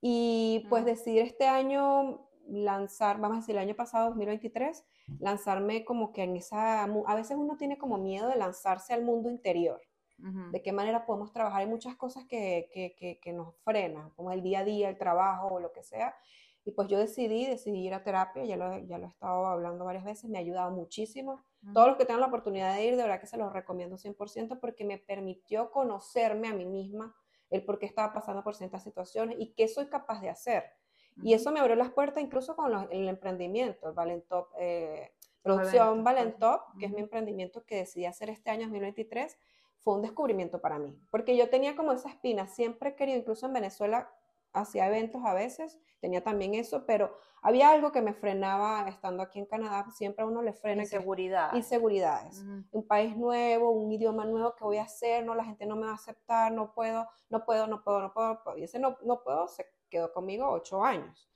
Y 0.00 0.66
pues 0.68 0.84
decidir 0.84 1.22
este 1.22 1.46
año 1.46 2.28
lanzar, 2.48 3.20
vamos 3.20 3.38
a 3.38 3.40
decir, 3.40 3.54
el 3.56 3.62
año 3.62 3.74
pasado, 3.74 4.08
2023, 4.08 4.84
lanzarme 5.18 5.84
como 5.84 6.12
que 6.12 6.22
en 6.22 6.36
esa, 6.36 6.84
a 6.84 7.14
veces 7.14 7.36
uno 7.36 7.56
tiene 7.56 7.78
como 7.78 7.98
miedo 7.98 8.28
de 8.28 8.36
lanzarse 8.36 8.92
al 8.94 9.02
mundo 9.02 9.30
interior. 9.30 9.80
De 10.50 10.62
qué 10.62 10.72
manera 10.72 11.04
podemos 11.04 11.30
trabajar. 11.30 11.60
Hay 11.60 11.66
muchas 11.66 11.94
cosas 11.94 12.24
que, 12.24 12.70
que, 12.72 13.18
que, 13.20 13.32
nos 13.34 13.54
frenan, 13.64 14.08
como 14.10 14.32
el 14.32 14.42
día 14.42 14.60
a 14.60 14.64
día, 14.64 14.88
el 14.88 14.96
trabajo 14.96 15.48
o 15.48 15.60
lo 15.60 15.72
que 15.72 15.82
sea. 15.82 16.14
Y 16.64 16.72
pues 16.72 16.88
yo 16.88 16.98
decidí, 16.98 17.44
decidí 17.44 17.86
ir 17.86 17.92
a 17.92 18.02
terapia, 18.02 18.42
ya 18.46 18.56
lo, 18.56 18.78
ya 18.78 18.96
lo 18.96 19.04
he 19.04 19.08
estado 19.10 19.46
hablando 19.46 19.84
varias 19.84 20.04
veces, 20.04 20.30
me 20.30 20.38
ha 20.38 20.40
ayudado 20.40 20.70
muchísimo. 20.70 21.44
Todos 21.74 21.88
los 21.88 21.96
que 21.98 22.06
tengan 22.06 22.22
la 22.22 22.28
oportunidad 22.28 22.74
de 22.74 22.86
ir, 22.86 22.96
de 22.96 23.02
verdad 23.02 23.20
que 23.20 23.26
se 23.26 23.36
los 23.36 23.52
recomiendo 23.52 23.98
100% 23.98 24.58
porque 24.58 24.84
me 24.84 24.96
permitió 24.96 25.70
conocerme 25.70 26.48
a 26.48 26.54
mí 26.54 26.64
misma, 26.64 27.14
el 27.50 27.64
por 27.64 27.78
qué 27.78 27.86
estaba 27.86 28.12
pasando 28.12 28.42
por 28.42 28.54
ciertas 28.54 28.82
situaciones 28.82 29.36
y 29.38 29.52
qué 29.54 29.68
soy 29.68 29.86
capaz 29.86 30.20
de 30.20 30.30
hacer. 30.30 30.64
Y 31.22 31.32
eso 31.32 31.50
me 31.50 31.60
abrió 31.60 31.76
las 31.76 31.90
puertas 31.90 32.22
incluso 32.22 32.56
con 32.56 32.88
el 32.90 33.08
emprendimiento, 33.08 33.88
el 33.88 33.94
Valentop, 33.94 34.48
eh, 34.58 35.12
producción 35.42 36.04
Valentop, 36.04 36.60
que 36.78 36.86
es 36.86 36.92
mi 36.92 37.00
emprendimiento 37.00 37.64
que 37.64 37.76
decidí 37.76 38.04
hacer 38.04 38.28
este 38.28 38.50
año 38.50 38.62
2023, 38.62 39.38
fue 39.78 39.94
un 39.94 40.02
descubrimiento 40.02 40.60
para 40.60 40.78
mí, 40.78 40.98
porque 41.10 41.36
yo 41.36 41.48
tenía 41.48 41.76
como 41.76 41.92
esa 41.92 42.08
espina, 42.08 42.48
siempre 42.48 42.90
he 42.90 42.96
querido, 42.96 43.18
incluso 43.18 43.46
en 43.46 43.52
Venezuela, 43.52 44.10
hacía 44.60 44.86
eventos 44.86 45.22
a 45.24 45.34
veces, 45.34 45.78
tenía 46.00 46.22
también 46.22 46.54
eso, 46.54 46.84
pero 46.86 47.16
había 47.42 47.70
algo 47.70 47.92
que 47.92 48.02
me 48.02 48.14
frenaba 48.14 48.88
estando 48.88 49.22
aquí 49.22 49.38
en 49.38 49.46
Canadá, 49.46 49.86
siempre 49.90 50.24
a 50.24 50.26
uno 50.26 50.42
le 50.42 50.52
frena. 50.52 50.82
Inseguridad. 50.82 51.54
Inseguridades. 51.54 52.44
Un 52.72 52.86
país 52.86 53.16
nuevo, 53.16 53.70
un 53.70 53.92
idioma 53.92 54.24
nuevo, 54.24 54.54
¿qué 54.56 54.64
voy 54.64 54.78
a 54.78 54.84
hacer? 54.84 55.24
No, 55.24 55.34
la 55.34 55.44
gente 55.44 55.66
no 55.66 55.76
me 55.76 55.86
va 55.86 55.92
a 55.92 55.96
aceptar, 55.96 56.52
no 56.52 56.72
puedo, 56.72 57.06
no 57.28 57.44
puedo, 57.44 57.66
no 57.66 57.82
puedo, 57.82 58.00
no 58.00 58.12
puedo. 58.12 58.56
Y 58.56 58.64
ese 58.64 58.78
no, 58.78 58.98
no 59.04 59.22
puedo 59.22 59.46
se 59.48 59.66
quedó 59.90 60.12
conmigo 60.12 60.48
ocho 60.50 60.82
años. 60.82 61.30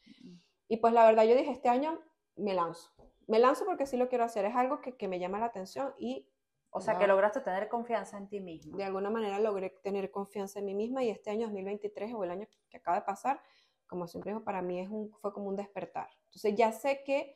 Y 0.69 0.79
pues 0.79 0.93
la 0.93 1.05
verdad 1.05 1.25
yo 1.25 1.37
dije, 1.37 1.51
este 1.51 1.69
año 1.69 2.01
me 2.37 2.55
lanzo. 2.55 2.91
Me 3.27 3.39
lanzo 3.39 3.65
porque 3.65 3.87
sí 3.87 3.97
lo 3.97 4.09
quiero 4.09 4.25
hacer, 4.25 4.45
es 4.45 4.57
algo 4.57 4.81
que, 4.81 4.97
que 4.97 5.07
me 5.07 5.21
llama 5.21 5.39
la 5.39 5.47
atención 5.47 5.95
y 5.99 6.29
o 6.73 6.81
sea, 6.81 6.99
que 6.99 7.07
lograste 7.07 7.41
tener 7.41 7.69
confianza 7.69 8.17
en 8.17 8.29
ti 8.29 8.41
misma. 8.41 8.77
De 8.77 8.85
alguna 8.85 9.11
manera 9.11 9.41
logré 9.41 9.71
tener 9.83 10.11
confianza 10.11 10.61
en 10.61 10.67
mí 10.67 10.75
misma 10.75 11.03
y 11.03 11.11
este 11.11 11.31
año 11.31 11.47
2023 11.47 12.15
o 12.15 12.25
el 12.25 12.31
año 12.31 12.47
que 12.69 12.77
acaba 12.77 12.99
de 12.99 13.05
pasar, 13.05 13.43
como 13.89 14.07
siempre 14.07 14.31
digo, 14.31 14.45
para 14.45 14.63
mí 14.63 14.79
es 14.79 14.89
un, 14.89 15.13
fue 15.21 15.33
como 15.33 15.49
un 15.49 15.57
despertar. 15.57 16.09
Entonces 16.27 16.55
ya 16.55 16.71
sé 16.71 17.03
que 17.05 17.35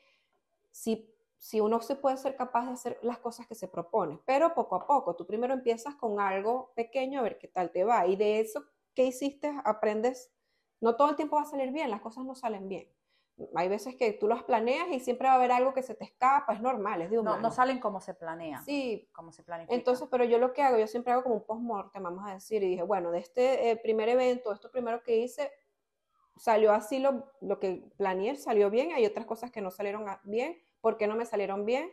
si, 0.70 1.12
si 1.36 1.60
uno 1.60 1.80
se 1.80 1.96
puede 1.96 2.16
ser 2.16 2.36
capaz 2.36 2.66
de 2.66 2.72
hacer 2.72 2.98
las 3.02 3.18
cosas 3.18 3.46
que 3.48 3.56
se 3.56 3.66
propone, 3.66 4.20
pero 4.24 4.54
poco 4.54 4.76
a 4.76 4.86
poco, 4.86 5.16
tú 5.16 5.26
primero 5.26 5.52
empiezas 5.52 5.96
con 5.96 6.20
algo 6.20 6.72
pequeño 6.76 7.18
a 7.18 7.22
ver 7.22 7.38
qué 7.38 7.48
tal 7.48 7.72
te 7.72 7.82
va 7.82 8.06
y 8.06 8.14
de 8.14 8.38
eso 8.40 8.64
que 8.94 9.04
hiciste 9.04 9.52
aprendes, 9.64 10.32
no 10.80 10.94
todo 10.94 11.10
el 11.10 11.16
tiempo 11.16 11.36
va 11.36 11.42
a 11.42 11.46
salir 11.46 11.72
bien, 11.72 11.90
las 11.90 12.00
cosas 12.00 12.24
no 12.24 12.36
salen 12.36 12.68
bien 12.68 12.88
hay 13.56 13.68
veces 13.68 13.96
que 13.96 14.12
tú 14.12 14.28
las 14.28 14.44
planeas 14.44 14.88
y 14.90 15.00
siempre 15.00 15.26
va 15.26 15.34
a 15.34 15.36
haber 15.36 15.52
algo 15.52 15.74
que 15.74 15.82
se 15.82 15.94
te 15.94 16.04
escapa, 16.04 16.52
es 16.52 16.60
normal, 16.60 17.02
es 17.02 17.10
de 17.10 17.18
humano. 17.18 17.36
No, 17.36 17.42
no 17.42 17.50
salen 17.50 17.80
como 17.80 18.00
se 18.00 18.14
planea. 18.14 18.62
Sí. 18.62 19.08
Como 19.12 19.32
se 19.32 19.42
planifica. 19.42 19.74
Entonces, 19.74 20.06
pero 20.10 20.24
yo 20.24 20.38
lo 20.38 20.52
que 20.52 20.62
hago, 20.62 20.78
yo 20.78 20.86
siempre 20.86 21.12
hago 21.12 21.24
como 21.24 21.36
un 21.36 21.44
post-mortem, 21.44 22.02
vamos 22.02 22.24
a 22.28 22.34
decir, 22.34 22.62
y 22.62 22.68
dije, 22.68 22.82
bueno, 22.82 23.10
de 23.10 23.18
este 23.18 23.70
eh, 23.70 23.76
primer 23.76 24.08
evento, 24.08 24.52
esto 24.52 24.70
primero 24.70 25.02
que 25.02 25.16
hice, 25.16 25.50
salió 26.36 26.72
así 26.72 27.00
lo, 27.00 27.32
lo 27.40 27.58
que 27.58 27.90
planeé, 27.96 28.36
salió 28.36 28.70
bien, 28.70 28.92
hay 28.92 29.04
otras 29.06 29.26
cosas 29.26 29.50
que 29.50 29.60
no 29.60 29.70
salieron 29.70 30.06
bien, 30.24 30.56
¿por 30.80 30.96
qué 30.96 31.06
no 31.06 31.16
me 31.16 31.26
salieron 31.26 31.64
bien? 31.64 31.90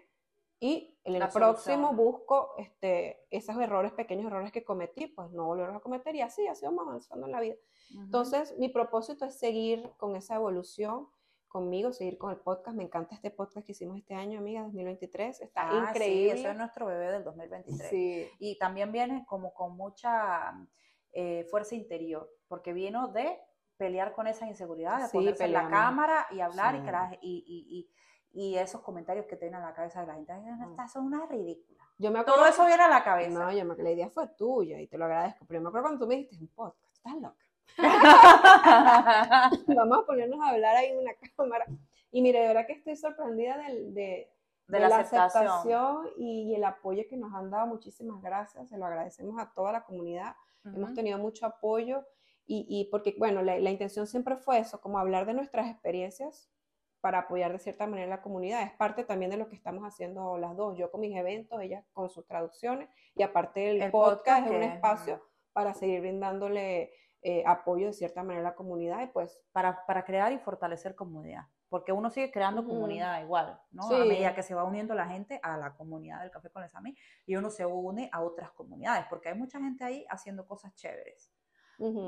Y 0.59 0.95
en 1.05 1.15
el 1.15 1.27
próximo 1.29 1.93
busco 1.93 2.53
este, 2.59 3.25
esos 3.31 3.57
errores, 3.57 3.93
pequeños 3.93 4.27
errores 4.27 4.51
que 4.51 4.63
cometí, 4.63 5.07
pues 5.07 5.31
no 5.31 5.45
volver 5.45 5.71
a 5.71 5.79
cometer 5.79 6.15
y 6.15 6.21
así, 6.21 6.45
así 6.45 6.65
vamos 6.65 6.87
avanzando 6.87 7.25
en 7.25 7.31
la 7.31 7.39
vida. 7.39 7.55
Entonces, 7.95 8.55
mi 8.59 8.69
propósito 8.69 9.25
es 9.25 9.39
seguir 9.39 9.89
con 9.97 10.15
esa 10.15 10.35
evolución 10.35 11.09
conmigo, 11.51 11.91
seguir 11.91 12.17
con 12.17 12.31
el 12.31 12.37
podcast. 12.37 12.77
Me 12.77 12.83
encanta 12.83 13.13
este 13.13 13.29
podcast 13.29 13.65
que 13.65 13.73
hicimos 13.73 13.97
este 13.97 14.15
año, 14.15 14.39
amiga, 14.39 14.63
2023. 14.63 15.41
Está 15.41 15.69
ah, 15.69 15.89
increíble. 15.89 16.33
Sí, 16.33 16.39
eso 16.39 16.49
es 16.49 16.57
nuestro 16.57 16.85
bebé 16.85 17.11
del 17.11 17.23
2023. 17.23 17.89
Sí. 17.89 18.29
Y 18.39 18.57
también 18.57 18.91
viene 18.91 19.25
como 19.27 19.53
con 19.53 19.75
mucha 19.75 20.53
eh, 21.11 21.45
fuerza 21.51 21.75
interior, 21.75 22.29
porque 22.47 22.71
vino 22.71 23.09
de 23.09 23.37
pelear 23.75 24.13
con 24.13 24.27
esa 24.27 24.47
inseguridad, 24.47 25.03
de 25.03 25.09
ponerse 25.09 25.43
en 25.43 25.53
la 25.53 25.69
cámara 25.69 26.27
y 26.31 26.39
hablar 26.39 27.19
y, 27.21 27.87
y, 28.33 28.57
esos 28.57 28.81
comentarios 28.81 29.25
que 29.25 29.35
te 29.35 29.45
vienen 29.45 29.61
a 29.61 29.67
la 29.67 29.73
cabeza 29.73 30.01
de 30.01 30.07
la 30.07 30.13
gente. 30.13 30.33
Estas 30.69 30.93
son 30.93 31.05
una 31.05 31.25
ridícula. 31.25 31.83
Yo 31.97 32.11
me 32.11 32.23
Todo 32.23 32.45
eso 32.45 32.65
viene 32.65 32.83
a 32.83 32.87
la 32.87 33.03
cabeza. 33.03 33.37
No, 33.37 33.51
yo 33.51 33.65
me 33.65 33.75
la 33.75 33.91
idea 33.91 34.09
fue 34.09 34.27
tuya 34.29 34.79
y 34.79 34.87
te 34.87 34.97
lo 34.97 35.05
agradezco. 35.05 35.45
Pero 35.45 35.59
yo 35.59 35.63
me 35.63 35.67
acuerdo 35.69 35.87
cuando 35.87 36.05
tú 36.05 36.07
me 36.07 36.15
dijiste 36.15 36.37
un 36.39 36.47
podcast, 36.47 36.95
estás 36.95 37.15
loca. 37.15 37.45
Vamos 39.67 39.99
a 39.99 40.05
ponernos 40.05 40.39
a 40.41 40.49
hablar 40.49 40.75
ahí 40.75 40.91
en 40.91 40.99
una 40.99 41.11
cámara. 41.35 41.65
Y 42.11 42.21
mire, 42.21 42.41
de 42.41 42.47
verdad 42.47 42.67
que 42.67 42.73
estoy 42.73 42.95
sorprendida 42.95 43.57
de, 43.57 44.29
la, 44.67 44.97
aceptación, 44.97 46.09
y, 46.17 46.53
el 46.55 46.63
apoyo 46.63 47.03
que 47.09 47.17
nos 47.17 47.33
han 47.33 47.49
dado. 47.49 47.67
Muchísimas 47.67 48.21
gracias. 48.21 48.69
Se 48.69 48.77
lo 48.77 48.85
agradecemos 48.85 49.39
a 49.39 49.51
toda 49.53 49.71
la 49.71 49.83
comunidad. 49.83 50.35
Hemos 50.63 50.93
tenido 50.93 51.17
mucho 51.17 51.45
apoyo 51.45 52.05
y, 52.45 52.87
porque, 52.91 53.15
bueno, 53.17 53.41
la, 53.41 53.57
intención 53.69 54.07
siempre 54.07 54.35
fue 54.35 54.59
eso, 54.59 54.81
como 54.81 54.99
hablar 54.99 55.25
de 55.25 55.33
nuestras 55.33 55.69
experiencias 55.69 56.49
para 56.99 57.19
apoyar 57.19 57.51
de 57.51 57.59
cierta 57.59 57.87
manera 57.87 58.07
la 58.07 58.21
comunidad. 58.21 58.63
Es 58.63 58.73
parte 58.73 59.03
también 59.03 59.31
de 59.31 59.37
lo 59.37 59.47
que 59.47 59.55
estamos 59.55 59.83
haciendo 59.83 60.37
las 60.37 60.55
dos, 60.55 60.77
yo 60.77 60.91
con 60.91 61.01
mis 61.01 61.15
eventos, 61.15 61.61
ella 61.61 61.83
con 61.93 62.09
sus 62.09 62.27
traducciones 62.27 62.89
y 63.15 63.23
aparte 63.23 63.71
el, 63.71 63.91
podcast, 63.91 64.45
es 64.47 64.51
un 64.51 64.63
espacio 64.63 65.23
para 65.53 65.73
seguir 65.73 66.01
brindándole 66.01 66.93
eh, 67.21 67.43
apoyo 67.45 67.87
de 67.87 67.93
cierta 67.93 68.23
manera 68.23 68.47
a 68.47 68.51
la 68.51 68.55
comunidad 68.55 69.01
y 69.03 69.07
pues... 69.07 69.39
Para, 69.51 69.85
para 69.85 70.03
crear 70.05 70.31
y 70.31 70.39
fortalecer 70.39 70.95
comunidad, 70.95 71.43
porque 71.69 71.91
uno 71.91 72.09
sigue 72.09 72.31
creando 72.31 72.65
comunidad 72.65 73.21
igual, 73.21 73.59
¿no? 73.71 73.83
A 73.89 74.05
medida 74.05 74.33
que 74.33 74.43
se 74.43 74.55
va 74.55 74.63
uniendo 74.63 74.95
la 74.95 75.07
gente 75.07 75.39
a 75.43 75.57
la 75.57 75.73
comunidad 75.75 76.21
del 76.21 76.31
Café 76.31 76.49
con 76.49 76.61
les 76.61 76.75
Amigos 76.75 76.99
y 77.25 77.35
uno 77.35 77.49
se 77.49 77.65
une 77.65 78.09
a 78.11 78.21
otras 78.21 78.51
comunidades, 78.51 79.05
porque 79.09 79.29
hay 79.29 79.35
mucha 79.35 79.59
gente 79.59 79.83
ahí 79.83 80.05
haciendo 80.09 80.47
cosas 80.47 80.73
chéveres. 80.75 81.31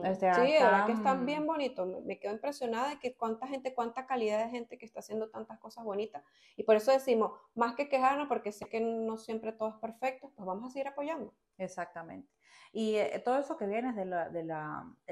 Este, 0.04 0.32
sí, 0.36 0.41
de 0.41 0.63
verdad 0.63 0.86
que 0.86 0.91
están 0.91 1.26
bien 1.26 1.47
bonitos. 1.47 1.88
Me, 2.06 2.19
quedo 2.19 2.34
impresionada 2.34 2.89
de 2.89 2.99
que 2.99 3.15
cuánta 3.15 3.47
gente, 3.47 3.73
cuánta 3.73 4.06
calidad 4.06 4.43
de 4.43 4.52
gente 4.52 4.78
que 4.78 4.86
está 4.86 4.99
haciendo 4.99 5.30
tantas 5.30 5.60
cosas 5.60 5.84
bonitas. 5.84 6.23
Y 6.56 6.63
por 6.63 6.76
eso 6.76 6.91
decimos, 6.91 7.32
más 7.56 7.73
que 7.73 7.89
quejarnos, 7.89 8.28
porque 8.28 8.52
sé 8.52 8.65
que 8.69 8.80
no 8.80 9.17
siempre 9.17 9.52
todo 9.52 9.69
es 9.69 9.76
perfecto, 9.76 10.32
pues 10.36 10.45
vamos 10.45 10.69
a 10.69 10.69
seguir 10.69 10.88
apoyando. 10.88 11.34
Exactamente. 11.58 12.30
Y 12.71 12.95
eh, 12.95 13.21
todo 13.23 13.37
eso 13.37 13.55
que 13.55 13.67
viene 13.67 13.93
del 13.93 14.09
de 14.09 14.43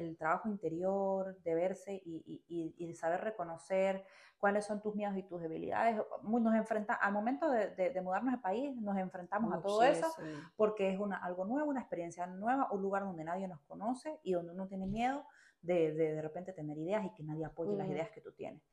de 0.02 0.16
trabajo 0.16 0.50
interior, 0.50 1.40
de 1.44 1.54
verse 1.54 2.02
y, 2.06 2.44
y, 2.48 2.76
y, 2.78 2.94
saber 2.96 3.22
reconocer 3.22 4.04
cuáles 4.40 4.66
son 4.66 4.82
tus 4.82 4.96
miedos 4.96 5.16
y 5.16 5.24
tus 5.24 5.40
debilidades. 5.40 6.02
Nos 6.24 6.56
enfrenta, 6.56 6.96
al 6.96 7.14
momento 7.14 7.50
de, 7.52 7.70
de, 7.70 8.02
mudarnos 8.02 8.34
de 8.34 8.40
país, 8.40 8.76
nos 8.82 8.98
enfrentamos 8.98 9.54
a 9.54 9.62
todo 9.62 9.84
eso 9.84 10.08
porque 10.56 10.92
es 10.92 11.00
una, 11.00 11.18
algo 11.18 11.46
nuevo, 11.46 11.70
una 11.70 11.82
experiencia 11.82 12.26
nueva, 12.26 12.68
un 12.72 12.82
lugar 12.82 13.04
donde 13.04 13.24
nadie 13.24 13.48
nos 13.48 13.62
conoce 13.62 14.20
y 14.24 14.34
donde 14.34 14.54
uno 14.54 14.68
tiene 14.68 14.88
miedo 14.88 15.24
de 15.62 15.94
de, 15.94 16.22
repente 16.24 16.54
tener 16.54 16.76
ideas 16.80 17.06
y 17.06 17.14
que 17.14 17.24
nadie 17.24 17.46
apoye 17.46 17.76
las 17.76 17.88
ideas 17.88 18.10
que 18.10 18.22
tú 18.22 18.32
tienes. 18.32 18.64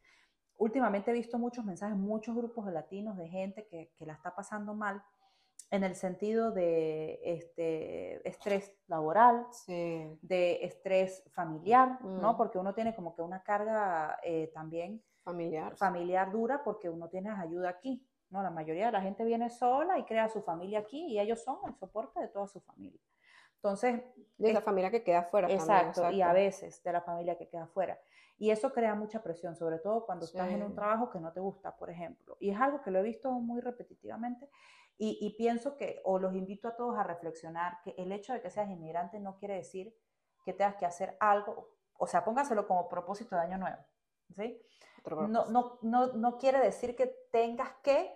Últimamente 0.56 1.10
he 1.10 1.14
visto 1.14 1.38
muchos 1.38 1.64
mensajes, 1.66 1.96
muchos 1.96 2.34
grupos 2.34 2.64
de 2.64 2.72
latinos, 2.72 3.18
de 3.18 3.28
gente 3.28 3.66
que, 3.66 3.92
que 3.96 4.06
la 4.06 4.14
está 4.14 4.34
pasando 4.34 4.74
mal 4.74 5.02
en 5.70 5.84
el 5.84 5.94
sentido 5.94 6.50
de 6.50 7.20
este, 7.22 8.26
estrés 8.26 8.74
laboral, 8.86 9.46
de 9.66 10.64
estrés 10.64 11.22
familiar, 11.32 12.02
¿no? 12.02 12.32
Mm. 12.32 12.36
Porque 12.36 12.58
uno 12.58 12.74
tiene 12.74 12.94
como 12.94 13.14
que 13.14 13.22
una 13.22 13.42
carga 13.42 14.18
eh, 14.22 14.50
también 14.54 15.02
familiar. 15.22 15.76
familiar 15.76 16.32
dura 16.32 16.62
porque 16.64 16.88
uno 16.88 17.08
tiene 17.08 17.30
ayuda 17.30 17.68
aquí, 17.68 18.02
¿no? 18.30 18.42
La 18.42 18.50
mayoría 18.50 18.86
de 18.86 18.92
la 18.92 19.02
gente 19.02 19.24
viene 19.24 19.50
sola 19.50 19.98
y 19.98 20.04
crea 20.04 20.28
su 20.28 20.40
familia 20.42 20.78
aquí 20.78 21.04
y 21.06 21.20
ellos 21.20 21.42
son 21.42 21.58
el 21.66 21.74
soporte 21.74 22.20
de 22.20 22.28
toda 22.28 22.46
su 22.46 22.60
familia. 22.60 23.00
Entonces... 23.56 24.02
De 24.38 24.52
la 24.52 24.62
familia 24.62 24.90
que 24.90 25.02
queda 25.02 25.20
afuera. 25.20 25.50
Exacto, 25.50 26.10
y 26.10 26.22
a 26.22 26.32
veces 26.32 26.82
de 26.82 26.92
la 26.92 27.02
familia 27.02 27.36
que 27.36 27.48
queda 27.48 27.64
afuera. 27.64 27.98
Y 28.38 28.50
eso 28.50 28.72
crea 28.72 28.94
mucha 28.94 29.20
presión, 29.20 29.56
sobre 29.56 29.80
todo 29.80 30.06
cuando 30.06 30.24
estás 30.24 30.48
en 30.50 30.62
un 30.62 30.72
trabajo 30.72 31.10
que 31.10 31.18
no 31.18 31.32
te 31.32 31.40
gusta, 31.40 31.76
por 31.76 31.90
ejemplo. 31.90 32.36
Y 32.38 32.50
es 32.50 32.60
algo 32.60 32.80
que 32.82 32.92
lo 32.92 33.00
he 33.00 33.02
visto 33.02 33.32
muy 33.32 33.60
repetitivamente 33.60 34.48
y, 35.00 35.34
pienso 35.38 35.76
que, 35.76 36.00
o 36.04 36.18
los 36.18 36.34
invito 36.34 36.66
a 36.66 36.76
todos 36.76 36.98
a 36.98 37.04
reflexionar, 37.04 37.80
que 37.82 37.94
el 37.98 38.10
hecho 38.10 38.32
de 38.32 38.42
que 38.42 38.50
seas 38.50 38.68
inmigrante 38.68 39.20
no 39.20 39.36
quiere 39.36 39.54
decir 39.54 39.94
que 40.44 40.52
tengas 40.52 40.74
que 40.74 40.86
hacer 40.86 41.16
algo, 41.20 41.70
o 41.98 42.06
sea, 42.08 42.24
póngaselo 42.24 42.66
como 42.66 42.88
propósito 42.88 43.36
de 43.36 43.42
año 43.42 43.58
nuevo, 43.58 43.78
¿sí? 44.34 44.60
No, 45.08 45.46
no, 45.46 45.78
no, 45.82 46.12
no 46.14 46.38
quiere 46.38 46.58
decir 46.58 46.96
que 46.96 47.06
tengas 47.30 47.70
que 47.82 48.12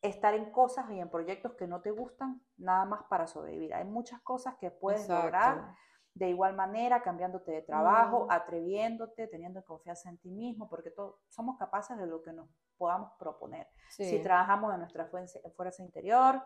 estar 0.00 0.34
en 0.34 0.50
cosas 0.50 0.90
y 0.90 0.98
en 0.98 1.10
proyectos 1.10 1.54
que 1.54 1.66
no 1.66 1.80
te 1.82 1.90
gustan 1.90 2.42
nada 2.56 2.84
más 2.84 3.04
para 3.04 3.26
sobrevivir. 3.26 3.74
Hay 3.74 3.84
muchas 3.84 4.20
cosas 4.22 4.56
que 4.56 4.70
puedes 4.70 5.08
lograr 5.08 5.74
de 6.18 6.30
igual 6.30 6.54
manera, 6.54 7.00
cambiándote 7.00 7.52
de 7.52 7.62
trabajo, 7.62 8.26
mm. 8.26 8.30
atreviéndote, 8.30 9.28
teniendo 9.28 9.64
confianza 9.64 10.08
en 10.10 10.18
ti 10.18 10.30
mismo, 10.30 10.68
porque 10.68 10.92
somos 11.28 11.56
capaces 11.56 11.96
de 11.96 12.06
lo 12.06 12.22
que 12.22 12.32
nos 12.32 12.48
podamos 12.76 13.12
proponer. 13.18 13.68
Si 13.90 14.20
trabajamos 14.20 14.74
en 14.74 14.80
nuestra 14.80 15.06
fuerza, 15.06 15.82
interior 15.82 16.42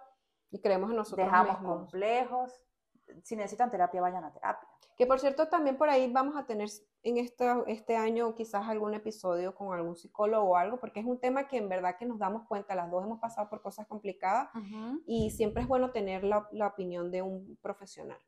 y 0.51 0.61
creemos 0.61 0.91
en 0.91 0.97
nosotros 0.97 1.27
dejamos 1.27 1.57
complejos, 1.59 2.63
si 3.23 3.35
necesitan 3.35 3.71
terapia, 3.71 4.01
vayan 4.01 4.25
a 4.25 4.33
terapia. 4.33 4.69
Que 4.97 5.07
por 5.07 5.19
cierto, 5.19 5.49
también 5.49 5.79
por 5.79 5.89
ahí 5.89 6.13
vamos 6.13 6.37
a 6.37 6.45
tener 6.45 6.69
en 7.03 7.17
este, 7.17 7.47
este 7.67 7.97
año 7.97 8.35
quizás 8.35 8.69
algún 8.69 8.93
episodio 8.93 9.55
con 9.55 9.73
algún 9.73 9.97
psicólogo 9.97 10.51
o 10.51 10.57
algo, 10.57 10.79
porque 10.79 11.01
es 11.01 11.07
un 11.07 11.19
tema 11.19 11.49
que 11.49 11.57
en 11.57 11.71
verdad 11.71 11.97
que 11.99 12.05
nos 12.05 12.19
damos 12.19 12.47
cuenta, 12.47 12.75
las 12.75 12.91
dos 12.91 13.03
hemos 13.05 13.21
pasado 13.21 13.49
por 13.49 13.63
cosas 13.63 13.87
complicadas 13.87 14.51
y 15.07 15.31
siempre 15.31 15.63
es 15.63 15.69
bueno 15.69 15.93
tener 15.93 16.25
la, 16.25 16.47
la 16.53 16.67
opinión 16.67 17.11
de 17.11 17.23
un 17.23 17.57
profesional. 17.63 18.19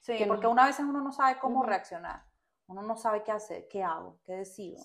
Sí, 0.00 0.24
porque 0.26 0.46
una 0.46 0.66
vez 0.66 0.78
uno 0.80 1.00
no 1.00 1.12
sabe 1.12 1.38
cómo 1.38 1.62
reaccionar 1.62 2.30
uno 2.70 2.82
no 2.82 2.96
sabe 2.96 3.24
qué 3.24 3.32
hacer, 3.32 3.66
qué 3.68 3.82
hago, 3.82 4.20
qué 4.24 4.34
decido. 4.34 4.80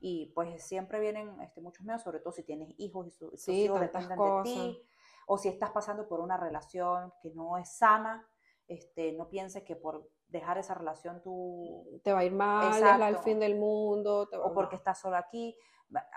Y 0.00 0.32
pues 0.34 0.66
siempre 0.66 0.98
vienen 0.98 1.40
este, 1.40 1.60
muchos 1.60 1.86
miedos, 1.86 2.02
sobre 2.02 2.18
todo 2.18 2.32
si 2.32 2.42
tienes 2.42 2.74
hijos 2.76 3.06
y 3.06 3.10
sus 3.12 3.48
hijos 3.48 3.80
dependen 3.80 4.18
de 4.18 4.42
ti, 4.42 4.82
o 5.28 5.38
si 5.38 5.48
estás 5.48 5.70
pasando 5.70 6.08
por 6.08 6.18
una 6.18 6.36
relación 6.36 7.12
que 7.22 7.30
no 7.30 7.56
es 7.56 7.72
sana, 7.72 8.28
este, 8.66 9.12
no 9.12 9.28
pienses 9.28 9.62
que 9.62 9.76
por 9.76 10.10
dejar 10.26 10.58
esa 10.58 10.74
relación 10.74 11.22
tú... 11.22 12.00
Te 12.02 12.12
va 12.12 12.20
a 12.20 12.24
ir 12.24 12.32
mal, 12.32 12.68
es 12.68 12.82
el 12.82 13.18
fin 13.18 13.38
del 13.38 13.56
mundo. 13.56 14.28
o 14.42 14.52
porque 14.52 14.74
estás 14.74 14.98
solo 14.98 15.16
aquí. 15.16 15.56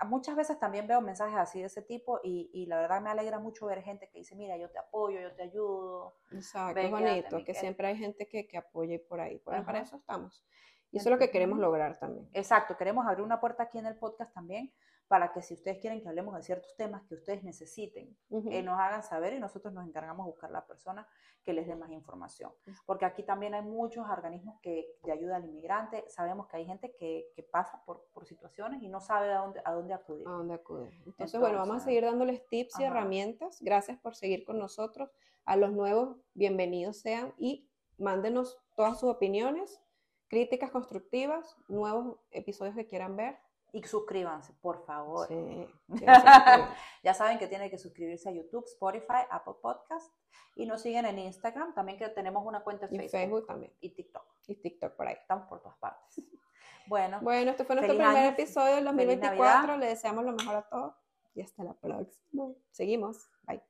Muchas 0.06 0.36
veces 0.36 0.58
también 0.58 0.86
veo 0.86 1.00
mensajes 1.00 1.36
así 1.36 1.60
de 1.60 1.66
ese 1.66 1.82
tipo 1.82 2.20
y, 2.22 2.50
y, 2.52 2.66
la 2.66 2.78
verdad 2.78 3.00
me 3.00 3.10
alegra 3.10 3.38
mucho 3.40 3.66
ver 3.66 3.82
gente 3.82 4.08
que 4.08 4.18
dice, 4.18 4.36
mira, 4.36 4.56
yo 4.56 4.70
te 4.70 4.78
apoyo, 4.78 5.20
yo 5.20 5.34
te 5.34 5.42
ayudo. 5.42 6.16
Exacto, 6.30 6.78
es 6.78 6.90
bonito, 6.90 7.44
que 7.44 7.54
siempre 7.54 7.88
hay 7.88 7.96
gente 7.96 8.28
que, 8.28 8.46
que 8.46 8.56
apoye 8.56 9.00
por 9.00 9.20
ahí. 9.20 9.40
Bueno, 9.44 9.64
para 9.64 9.80
eso 9.80 9.96
estamos. 9.96 10.44
Y 10.92 10.98
eso 10.98 11.08
es 11.08 11.12
lo 11.12 11.18
que 11.18 11.30
queremos 11.30 11.58
lograr 11.58 11.98
también. 11.98 12.28
Exacto, 12.34 12.76
queremos 12.76 13.04
abrir 13.06 13.24
una 13.24 13.40
puerta 13.40 13.64
aquí 13.64 13.78
en 13.78 13.86
el 13.86 13.96
podcast 13.96 14.32
también 14.32 14.72
para 15.08 15.32
que 15.32 15.42
si 15.42 15.54
ustedes 15.54 15.78
quieren 15.78 16.00
que 16.00 16.08
hablemos 16.08 16.34
de 16.34 16.42
ciertos 16.42 16.74
temas 16.76 17.02
que 17.04 17.14
ustedes 17.14 17.44
necesiten, 17.44 18.16
eh, 18.30 18.62
nos 18.62 18.78
hagan 18.80 19.02
saber 19.02 19.34
y 19.34 19.40
nosotros 19.40 19.72
nos 19.74 19.86
encargamos 19.86 20.26
de 20.26 20.30
buscar 20.32 20.50
la 20.50 20.66
persona 20.66 21.06
que 21.44 21.52
les 21.52 21.66
dé 21.66 21.76
más 21.76 21.90
información. 21.90 22.52
Porque 22.86 23.04
aquí 23.04 23.22
también 23.22 23.54
hay 23.54 23.62
muchos 23.62 24.08
organismos 24.08 24.58
que 24.62 24.96
de 25.02 25.12
ayuda 25.12 25.36
al 25.36 25.44
inmigrante. 25.44 26.04
Sabemos 26.08 26.48
que 26.48 26.56
hay 26.56 26.66
gente 26.66 26.94
que, 26.98 27.30
que 27.36 27.42
pasa 27.42 27.82
por, 27.84 28.06
por, 28.14 28.24
situaciones 28.24 28.82
y 28.82 28.88
no 28.88 29.00
sabe 29.00 29.30
a 29.30 29.38
dónde, 29.38 29.60
a 29.64 29.72
dónde 29.72 29.92
acudir. 29.92 30.26
A 30.26 30.30
dónde 30.30 30.54
acudir. 30.54 30.90
Entonces, 31.04 31.38
bueno, 31.38 31.58
vamos 31.58 31.76
a 31.76 31.84
seguir 31.84 32.04
dándoles 32.04 32.46
tips 32.48 32.80
y 32.80 32.84
herramientas. 32.84 33.58
Gracias 33.60 33.98
por 33.98 34.14
seguir 34.14 34.44
con 34.44 34.58
nosotros. 34.58 35.10
A 35.44 35.56
los 35.56 35.72
nuevos, 35.72 36.16
bienvenidos 36.32 37.00
sean 37.00 37.34
y 37.36 37.68
mándenos 37.98 38.58
todas 38.74 38.98
sus 38.98 39.10
opiniones 39.10 39.82
críticas 40.28 40.72
constructivas, 40.72 41.56
nuevos 41.68 42.18
episodios 42.32 42.74
que 42.74 42.86
quieran 42.86 43.16
ver. 43.16 43.38
Y 43.74 43.82
suscríbanse, 43.82 44.52
por 44.62 44.86
favor. 44.86 45.26
Sí, 45.26 45.66
ya 47.02 47.12
saben 47.12 47.40
que 47.40 47.48
tienen 47.48 47.68
que 47.70 47.76
suscribirse 47.76 48.28
a 48.28 48.32
YouTube, 48.32 48.64
Spotify, 48.66 49.26
Apple 49.28 49.54
Podcast. 49.60 50.14
Y 50.54 50.64
nos 50.64 50.82
siguen 50.82 51.06
en 51.06 51.18
Instagram, 51.18 51.74
también 51.74 51.98
que 51.98 52.08
tenemos 52.10 52.46
una 52.46 52.62
cuenta 52.62 52.86
en 52.86 52.92
Facebook. 52.92 53.10
Facebook 53.10 53.46
también. 53.48 53.72
Y 53.80 53.90
TikTok. 53.90 54.24
Y 54.46 54.54
TikTok 54.54 54.92
por 54.94 55.08
ahí. 55.08 55.16
Estamos 55.20 55.48
por 55.48 55.60
todas 55.60 55.76
partes. 55.78 56.24
Bueno. 56.86 57.18
Bueno, 57.22 57.50
este 57.50 57.64
fue 57.64 57.76
nuestro 57.76 57.96
primer 57.96 58.34
episodio 58.34 58.74
del 58.74 58.84
2024. 58.84 59.78
Le 59.78 59.86
deseamos 59.86 60.22
lo 60.22 60.32
mejor 60.32 60.56
a 60.56 60.62
todos. 60.68 60.94
Y 61.34 61.40
hasta 61.40 61.64
la 61.64 61.72
próxima. 61.72 62.52
Seguimos. 62.70 63.30
Bye. 63.44 63.62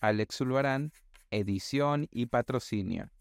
Alex 0.00 0.36
Zulbarán, 0.36 0.92
edición 1.30 2.06
y 2.12 2.26
patrocinio. 2.26 3.10